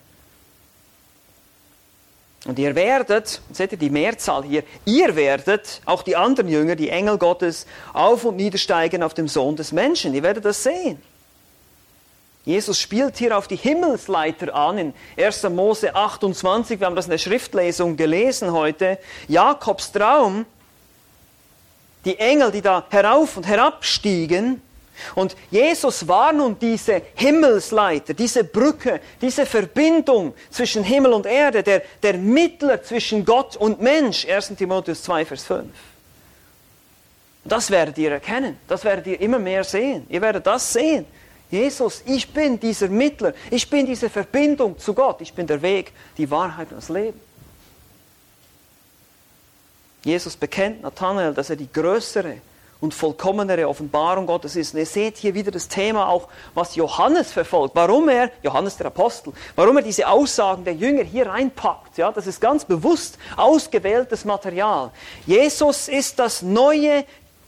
Und 2.46 2.58
ihr 2.58 2.74
werdet, 2.74 3.40
seht 3.52 3.72
ihr 3.72 3.78
die 3.78 3.88
Mehrzahl 3.88 4.44
hier, 4.44 4.64
ihr 4.84 5.16
werdet, 5.16 5.80
auch 5.86 6.02
die 6.02 6.14
anderen 6.14 6.48
Jünger, 6.48 6.76
die 6.76 6.90
Engel 6.90 7.16
Gottes, 7.16 7.66
auf 7.94 8.24
und 8.24 8.36
niedersteigen 8.36 9.02
auf 9.02 9.14
dem 9.14 9.28
Sohn 9.28 9.56
des 9.56 9.72
Menschen. 9.72 10.12
Ihr 10.14 10.22
werdet 10.22 10.44
das 10.44 10.62
sehen. 10.62 11.00
Jesus 12.44 12.78
spielt 12.78 13.16
hier 13.16 13.38
auf 13.38 13.48
die 13.48 13.56
Himmelsleiter 13.56 14.54
an 14.54 14.76
in 14.76 14.94
1. 15.16 15.44
Mose 15.44 15.94
28. 15.94 16.78
Wir 16.78 16.86
haben 16.86 16.96
das 16.96 17.06
in 17.06 17.12
der 17.12 17.18
Schriftlesung 17.18 17.96
gelesen 17.96 18.52
heute. 18.52 18.98
Jakobs 19.28 19.92
Traum. 19.92 20.44
Die 22.04 22.18
Engel, 22.18 22.52
die 22.52 22.60
da 22.60 22.84
herauf 22.90 23.38
und 23.38 23.46
herabstiegen, 23.46 24.60
und 25.14 25.36
Jesus 25.50 26.06
war 26.06 26.32
nun 26.32 26.58
diese 26.58 27.02
Himmelsleiter, 27.14 28.14
diese 28.14 28.44
Brücke, 28.44 29.00
diese 29.20 29.46
Verbindung 29.46 30.34
zwischen 30.50 30.84
Himmel 30.84 31.12
und 31.12 31.26
Erde, 31.26 31.62
der, 31.62 31.82
der 32.02 32.14
Mittler 32.14 32.82
zwischen 32.82 33.24
Gott 33.24 33.56
und 33.56 33.80
Mensch, 33.80 34.26
1 34.26 34.54
Timotheus 34.56 35.02
2, 35.02 35.24
Vers 35.24 35.44
5. 35.44 35.66
Das 37.44 37.70
werdet 37.70 37.98
ihr 37.98 38.12
erkennen, 38.12 38.58
das 38.68 38.84
werdet 38.84 39.06
ihr 39.06 39.20
immer 39.20 39.38
mehr 39.38 39.64
sehen. 39.64 40.06
Ihr 40.08 40.22
werdet 40.22 40.46
das 40.46 40.72
sehen. 40.72 41.04
Jesus, 41.50 42.02
ich 42.06 42.32
bin 42.32 42.58
dieser 42.58 42.88
Mittler, 42.88 43.34
ich 43.50 43.68
bin 43.68 43.86
diese 43.86 44.08
Verbindung 44.08 44.78
zu 44.78 44.94
Gott, 44.94 45.20
ich 45.20 45.32
bin 45.32 45.46
der 45.46 45.60
Weg, 45.60 45.92
die 46.16 46.30
Wahrheit 46.30 46.70
und 46.70 46.78
das 46.78 46.88
Leben. 46.88 47.20
Jesus 50.04 50.36
bekennt 50.36 50.82
Nathanael, 50.82 51.32
dass 51.32 51.50
er 51.50 51.56
die 51.56 51.70
größere 51.70 52.38
und 52.84 52.92
vollkommenere 52.92 53.66
Offenbarung 53.66 54.26
Gottes 54.26 54.56
ist. 54.56 54.74
Und 54.74 54.80
ihr 54.80 54.86
seht 54.86 55.16
hier 55.16 55.34
wieder 55.34 55.50
das 55.50 55.68
Thema 55.68 56.06
auch, 56.08 56.28
was 56.52 56.76
Johannes 56.76 57.32
verfolgt. 57.32 57.74
Warum 57.74 58.08
er, 58.10 58.30
Johannes 58.42 58.76
der 58.76 58.86
Apostel, 58.86 59.32
warum 59.56 59.78
er 59.78 59.82
diese 59.82 60.06
Aussagen 60.06 60.64
der 60.64 60.74
Jünger 60.74 61.02
hier 61.02 61.26
reinpackt. 61.26 61.96
Ja, 61.96 62.12
das 62.12 62.26
ist 62.26 62.40
ganz 62.40 62.64
bewusst 62.64 63.18
ausgewähltes 63.36 64.24
Material. 64.24 64.90
Jesus 65.26 65.88
ist 65.88 66.18
das 66.18 66.42
neue 66.42 67.04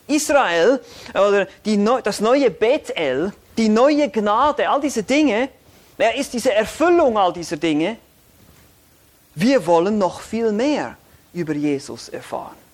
Israel 0.07 0.81
oder 1.11 1.47
die, 1.65 1.85
das 2.03 2.21
neue 2.21 2.51
Bethel, 2.51 3.33
die 3.59 3.69
neue 3.69 4.09
Gnade, 4.09 4.69
all 4.69 4.81
diese 4.81 5.03
Dinge. 5.03 5.51
Er 5.99 6.15
ist 6.15 6.33
diese 6.33 6.53
Erfüllung 6.53 7.19
all 7.19 7.33
dieser 7.33 7.59
Dinge. 7.59 7.99
Wir 9.35 9.67
wollen 9.67 9.99
noch 9.99 10.21
viel 10.21 10.51
mehr 10.51 10.97
über 11.35 11.53
Jesus 11.53 12.09
erfahren. 12.09 12.66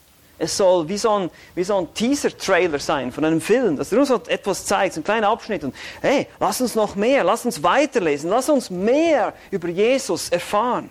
Es 0.42 0.56
soll 0.56 0.88
wie 0.88 0.98
so 0.98 1.10
ein, 1.10 1.30
wie 1.54 1.62
so 1.62 1.78
ein 1.78 1.94
Teaser-Trailer 1.94 2.80
sein 2.80 3.12
von 3.12 3.24
einem 3.24 3.40
Film, 3.40 3.76
dass 3.76 3.92
er 3.92 4.00
uns 4.00 4.10
etwas 4.10 4.66
zeigt, 4.66 4.96
ein 4.96 5.04
kleiner 5.04 5.28
Abschnitt. 5.28 5.62
Und 5.62 5.72
hey, 6.00 6.26
lass 6.40 6.60
uns 6.60 6.74
noch 6.74 6.96
mehr, 6.96 7.22
lass 7.22 7.46
uns 7.46 7.62
weiterlesen, 7.62 8.28
lass 8.28 8.48
uns 8.48 8.68
mehr 8.68 9.34
über 9.52 9.68
Jesus 9.68 10.30
erfahren. 10.30 10.90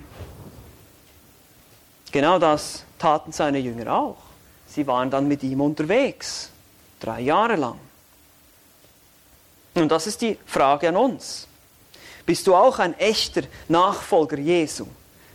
Genau 2.14 2.40
das 2.40 2.86
taten 2.98 3.34
seine 3.34 3.60
Jünger 3.60 3.94
auch. 3.94 4.16
Sie 4.70 4.88
waren 4.88 5.12
dann 5.12 5.28
mit 5.28 5.44
ihm 5.44 5.60
unterwegs, 5.60 6.50
drei 7.02 7.20
Jahre 7.20 7.58
lang. 7.58 7.78
Und 9.74 9.92
das 9.92 10.08
ist 10.08 10.22
die 10.22 10.38
Frage 10.46 10.88
an 10.88 10.96
uns. 10.96 11.46
Bist 12.26 12.48
du 12.48 12.56
auch 12.56 12.80
ein 12.80 12.98
echter 12.98 13.42
Nachfolger 13.68 14.38
Jesu? 14.38 14.88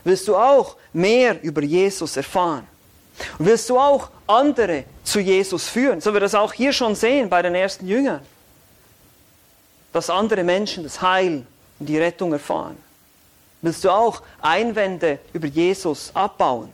Willst 0.05 0.27
du 0.27 0.37
auch 0.37 0.77
mehr 0.95 1.43
über 1.43 1.61
Jesus 1.61 2.17
erfahren? 2.17 2.67
Und 3.39 3.47
willst 3.47 3.69
du 3.71 3.79
auch 3.79 4.11
andere 4.27 4.85
zu 5.05 5.21
Jesus 5.21 5.69
führen, 5.69 6.01
so 6.01 6.13
wir 6.13 6.21
das 6.21 6.35
auch 6.35 6.53
hier 6.53 6.73
schon 6.73 6.95
sehen 6.95 7.29
bei 7.29 7.43
den 7.43 7.55
ersten 7.55 7.87
Jüngern, 7.87 8.21
dass 9.93 10.11
andere 10.11 10.45
Menschen 10.45 10.85
das 10.85 11.01
Heil 11.01 11.47
und 11.79 11.89
die 11.89 11.99
Rettung 11.99 12.33
erfahren? 12.33 12.77
Willst 13.63 13.85
du 13.85 13.91
auch 13.91 14.23
Einwände 14.41 15.19
über 15.33 15.47
Jesus 15.47 16.11
abbauen? 16.15 16.71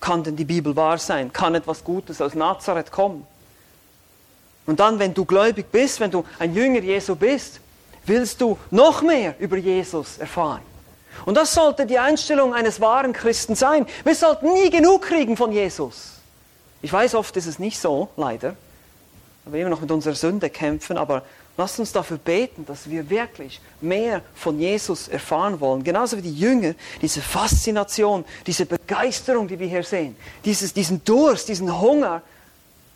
Kann 0.00 0.22
denn 0.22 0.36
die 0.36 0.44
Bibel 0.44 0.74
wahr 0.74 0.98
sein? 0.98 1.32
Kann 1.32 1.54
etwas 1.54 1.84
Gutes 1.84 2.20
aus 2.20 2.34
Nazareth 2.34 2.90
kommen? 2.90 3.26
Und 4.66 4.80
dann, 4.80 4.98
wenn 4.98 5.12
du 5.12 5.24
gläubig 5.24 5.66
bist, 5.70 6.00
wenn 6.00 6.10
du 6.10 6.24
ein 6.38 6.54
Jünger 6.54 6.80
Jesu 6.80 7.16
bist, 7.16 7.60
willst 8.06 8.40
du 8.40 8.56
noch 8.70 9.02
mehr 9.02 9.34
über 9.38 9.56
Jesus 9.56 10.18
erfahren. 10.18 10.62
Und 11.24 11.36
das 11.36 11.54
sollte 11.54 11.86
die 11.86 11.98
Einstellung 11.98 12.54
eines 12.54 12.80
wahren 12.80 13.12
Christen 13.12 13.54
sein. 13.54 13.86
Wir 14.04 14.14
sollten 14.14 14.52
nie 14.52 14.70
genug 14.70 15.02
kriegen 15.02 15.36
von 15.36 15.52
Jesus. 15.52 16.12
Ich 16.82 16.92
weiß, 16.92 17.14
oft 17.14 17.36
ist 17.36 17.46
es 17.46 17.58
nicht 17.58 17.78
so, 17.78 18.08
leider. 18.16 18.56
weil 19.44 19.54
wir 19.54 19.60
immer 19.60 19.70
noch 19.70 19.80
mit 19.80 19.90
unserer 19.90 20.14
Sünde 20.14 20.50
kämpfen, 20.50 20.96
aber 20.96 21.22
lasst 21.56 21.78
uns 21.78 21.92
dafür 21.92 22.18
beten, 22.18 22.64
dass 22.66 22.88
wir 22.88 23.08
wirklich 23.10 23.60
mehr 23.80 24.22
von 24.34 24.58
Jesus 24.58 25.08
erfahren 25.08 25.60
wollen. 25.60 25.84
Genauso 25.84 26.16
wie 26.16 26.22
die 26.22 26.34
Jünger, 26.34 26.74
diese 27.02 27.20
Faszination, 27.20 28.24
diese 28.46 28.66
Begeisterung, 28.66 29.48
die 29.48 29.58
wir 29.58 29.66
hier 29.66 29.84
sehen, 29.84 30.16
dieses, 30.44 30.72
diesen 30.72 31.04
Durst, 31.04 31.48
diesen 31.48 31.80
Hunger, 31.80 32.22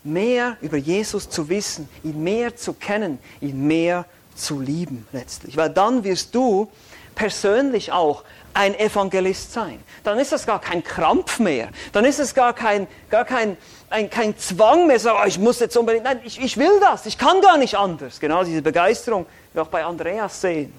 mehr 0.03 0.59
über 0.61 0.77
Jesus 0.77 1.29
zu 1.31 1.49
wissen, 1.49 1.89
ihn 2.03 2.23
mehr 2.23 2.55
zu 2.57 2.75
kennen, 2.75 3.19
ihn 3.41 3.67
mehr 3.67 4.05
zu 4.35 4.61
lieben 4.61 5.07
letztlich. 5.13 5.57
Weil 5.57 5.71
dann 5.71 6.05
wirst 6.05 6.35
du 6.35 6.71
persönlich 7.15 7.93
auch 7.93 8.25
ein 8.55 8.79
Evangelist 8.79 9.53
sein. 9.53 9.83
Dann 10.05 10.19
ist 10.19 10.33
das 10.33 10.47
gar 10.47 10.61
kein 10.61 10.83
Krampf 10.83 11.39
mehr. 11.41 11.69
Dann 11.93 12.05
ist 12.05 12.21
es 12.21 12.35
gar 12.35 12.53
kein, 12.53 12.87
gar 13.11 13.25
kein, 13.25 13.57
ein, 13.91 14.09
kein 14.09 14.39
Zwang 14.39 14.87
mehr, 14.87 14.99
so, 14.99 15.11
oh, 15.11 15.27
ich 15.27 15.39
muss 15.39 15.59
jetzt 15.61 15.77
unbedingt, 15.77 16.05
nein, 16.05 16.21
ich, 16.25 16.41
ich 16.41 16.57
will 16.57 16.81
das, 16.81 17.07
ich 17.07 17.19
kann 17.19 17.41
gar 17.41 17.59
nicht 17.59 17.77
anders. 17.77 18.21
Genau 18.21 18.45
diese 18.45 18.63
Begeisterung, 18.63 19.27
die 19.51 19.57
wir 19.57 19.63
auch 19.63 19.69
bei 19.69 19.85
Andreas 19.85 20.41
sehen. 20.41 20.73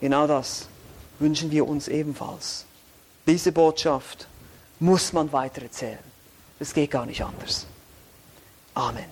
Genau 0.00 0.26
das 0.26 0.66
wünschen 1.18 1.50
wir 1.50 1.68
uns 1.68 1.88
ebenfalls. 1.88 2.64
Diese 3.26 3.52
Botschaft 3.52 4.26
muss 4.80 5.12
man 5.12 5.30
weitererzählen. 5.32 5.98
Es 6.58 6.74
geht 6.74 6.90
gar 6.90 7.06
nicht 7.06 7.22
anders. 7.22 7.66
Amen. 8.74 9.04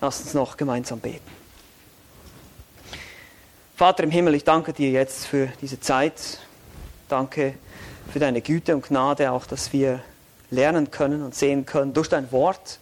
Lass 0.00 0.20
uns 0.20 0.34
noch 0.34 0.56
gemeinsam 0.56 1.00
beten. 1.00 1.35
Vater 3.76 4.04
im 4.04 4.10
Himmel, 4.10 4.34
ich 4.34 4.44
danke 4.44 4.72
dir 4.72 4.90
jetzt 4.90 5.26
für 5.26 5.48
diese 5.60 5.78
Zeit. 5.78 6.38
Danke 7.10 7.52
für 8.10 8.18
deine 8.18 8.40
Güte 8.40 8.74
und 8.74 8.88
Gnade, 8.88 9.30
auch 9.30 9.44
dass 9.44 9.74
wir 9.74 10.00
lernen 10.50 10.90
können 10.90 11.22
und 11.22 11.34
sehen 11.34 11.66
können 11.66 11.92
durch 11.92 12.08
dein 12.08 12.32
Wort 12.32 12.78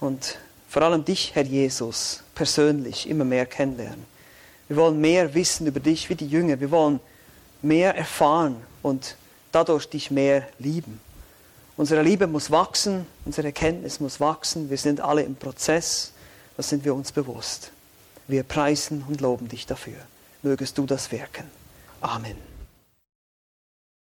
und 0.00 0.36
vor 0.68 0.82
allem 0.82 1.06
dich, 1.06 1.34
Herr 1.34 1.44
Jesus, 1.44 2.24
persönlich 2.34 3.08
immer 3.08 3.24
mehr 3.24 3.46
kennenlernen. 3.46 4.04
Wir 4.68 4.76
wollen 4.76 5.00
mehr 5.00 5.32
wissen 5.32 5.66
über 5.66 5.80
dich 5.80 6.10
wie 6.10 6.14
die 6.14 6.28
Jünger. 6.28 6.60
Wir 6.60 6.70
wollen 6.70 7.00
mehr 7.62 7.96
erfahren 7.96 8.56
und 8.82 9.16
dadurch 9.50 9.88
dich 9.88 10.10
mehr 10.10 10.46
lieben. 10.58 11.00
Unsere 11.78 12.02
Liebe 12.02 12.26
muss 12.26 12.50
wachsen, 12.50 13.06
unsere 13.24 13.46
Erkenntnis 13.46 13.98
muss 13.98 14.20
wachsen. 14.20 14.68
Wir 14.68 14.76
sind 14.76 15.00
alle 15.00 15.22
im 15.22 15.36
Prozess, 15.36 16.12
das 16.58 16.68
sind 16.68 16.84
wir 16.84 16.94
uns 16.94 17.12
bewusst. 17.12 17.72
Wir 18.32 18.44
preisen 18.44 19.04
und 19.06 19.20
loben 19.20 19.48
dich 19.48 19.66
dafür. 19.66 19.98
Mögest 20.40 20.78
du 20.78 20.86
das 20.86 21.12
wirken. 21.12 21.44
Amen. 22.00 22.51